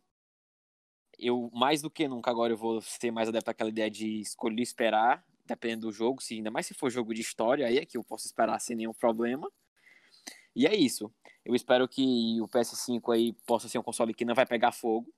[1.18, 4.61] Eu, mais do que nunca, agora eu vou ser mais adepto àquela ideia de escolher
[4.61, 7.97] esperar, dependendo do jogo, se, ainda mais se for jogo de história, aí é que
[7.97, 9.49] eu posso esperar sem nenhum problema.
[10.55, 11.13] E é isso.
[11.43, 15.13] Eu espero que o PS5 aí possa ser um console que não vai pegar fogo.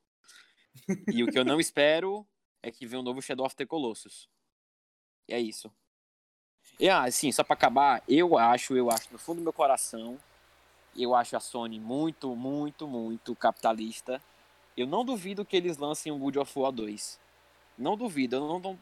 [1.14, 2.28] e o que eu não espero
[2.62, 4.28] é que venha um novo Shadow of the Colossus.
[5.28, 5.72] E é isso.
[6.80, 10.20] E ah, assim, só para acabar, eu acho, eu acho no fundo do meu coração,
[10.96, 14.22] eu acho a Sony muito, muito, muito capitalista
[14.78, 17.20] eu não duvido que eles lancem um God of War 2.
[17.78, 18.80] Não duvido, eu não, não,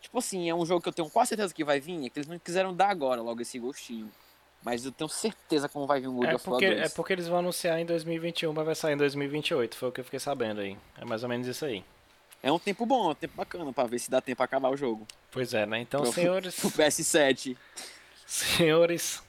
[0.00, 2.18] Tipo assim, é um jogo que eu tenho quase certeza que vai vir, é que
[2.18, 4.10] eles não quiseram dar agora logo esse gostinho.
[4.62, 6.90] Mas eu tenho certeza como vai vir um God é of porque, War 2.
[6.90, 10.00] É porque eles vão anunciar em 2021, mas vai sair em 2028, foi o que
[10.00, 10.76] eu fiquei sabendo aí.
[10.98, 11.84] É mais ou menos isso aí.
[12.42, 14.70] É um tempo bom, é um tempo bacana pra ver se dá tempo pra acabar
[14.70, 15.06] o jogo.
[15.30, 15.80] Pois é, né?
[15.80, 16.58] Então, Pro, senhores.
[16.64, 17.56] O PS7.
[18.26, 19.22] Senhores,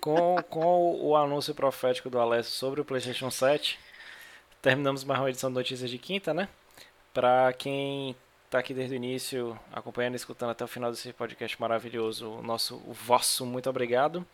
[0.00, 3.78] com, com o anúncio profético do Alessio sobre o PlayStation 7,
[4.62, 6.48] terminamos mais uma edição de Notícias de Quinta, né?
[7.12, 11.60] Para quem está aqui desde o início, acompanhando e escutando até o final desse podcast
[11.60, 14.26] maravilhoso, o nosso, o vosso muito obrigado.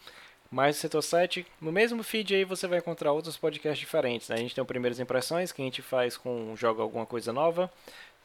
[0.51, 4.29] Mais o Setor 7, no mesmo feed aí você vai encontrar outros podcasts diferentes.
[4.29, 4.37] Né?
[4.37, 7.71] A gente tem o Primeiras Impressões, que a gente faz com joga alguma coisa nova.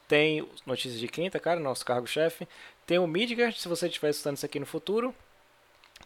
[0.08, 2.48] Tem Notícias de Quinta, cara, nosso cargo-chefe.
[2.86, 5.16] Tem o Midgard, se você estiver escutando isso aqui no futuro.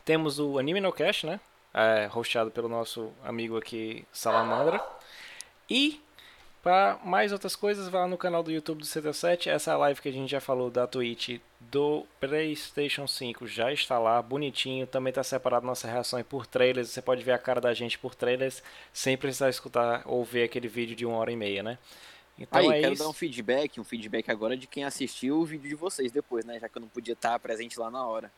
[0.05, 1.39] Temos o Anime No Cash, né?
[1.73, 4.83] É, hosteado pelo nosso amigo aqui, Salamandra.
[5.71, 6.01] E
[6.61, 9.47] para mais outras coisas, vá lá no canal do YouTube do CT7.
[9.47, 14.21] Essa live que a gente já falou da Twitch do PlayStation 5 já está lá,
[14.21, 14.85] bonitinho.
[14.85, 16.89] Também está separado nossa reação por trailers.
[16.89, 18.61] Você pode ver a cara da gente por trailers
[18.91, 21.79] sem precisar escutar ou ver aquele vídeo de uma hora e meia, né?
[22.37, 23.03] Então Aí, é quero isso.
[23.03, 26.59] dar um feedback, um feedback agora de quem assistiu o vídeo de vocês depois, né?
[26.59, 28.29] Já que eu não podia estar presente lá na hora.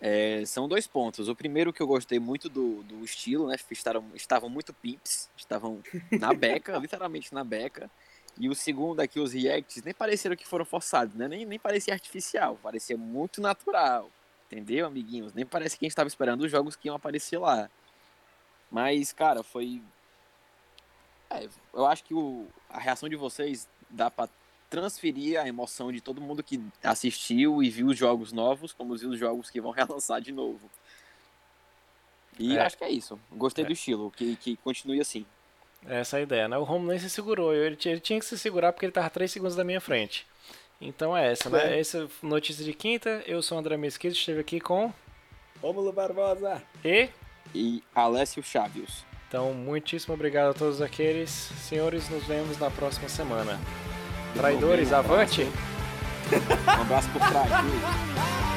[0.00, 1.28] É, são dois pontos.
[1.28, 3.56] O primeiro que eu gostei muito do, do estilo, né?
[3.70, 5.82] Estavam, estavam muito pimps, estavam
[6.12, 7.90] na beca, literalmente na beca.
[8.38, 11.26] E o segundo aqui, os reacts, nem pareceram que foram forçados, né?
[11.26, 14.10] Nem, nem parecia artificial, parecia muito natural.
[14.46, 15.34] Entendeu, amiguinhos?
[15.34, 17.68] Nem parece que a gente estava esperando os jogos que iam aparecer lá.
[18.70, 19.82] Mas, cara, foi.
[21.28, 24.28] É, eu acho que o, a reação de vocês dá pra
[24.68, 29.10] transferir a emoção de todo mundo que assistiu e viu os jogos novos, como viu
[29.10, 30.70] os jogos que vão relançar de novo.
[32.38, 32.60] E é.
[32.60, 33.18] acho que é isso.
[33.32, 33.66] Gostei é.
[33.66, 35.26] do estilo, que, que continue assim.
[35.86, 36.56] Essa é a ideia, né?
[36.58, 37.54] O Romulo nem se segurou.
[37.54, 40.26] Ele tinha, ele tinha que se segurar porque ele tava 3 segundos da minha frente.
[40.80, 41.76] Então é essa, né?
[41.76, 41.80] É.
[41.80, 43.22] Essa notícia de quinta.
[43.26, 44.92] Eu sou o André Mesquita, esteve aqui com.
[45.60, 46.62] Rômulo Barbosa.
[46.84, 47.08] E.
[47.54, 49.04] E Alessio Chaves.
[49.28, 51.30] Então, muitíssimo obrigado a todos aqueles.
[51.30, 53.58] Senhores, nos vemos na próxima semana.
[54.34, 55.48] Traidores, avante!
[56.32, 57.48] Um abraço pro traidor.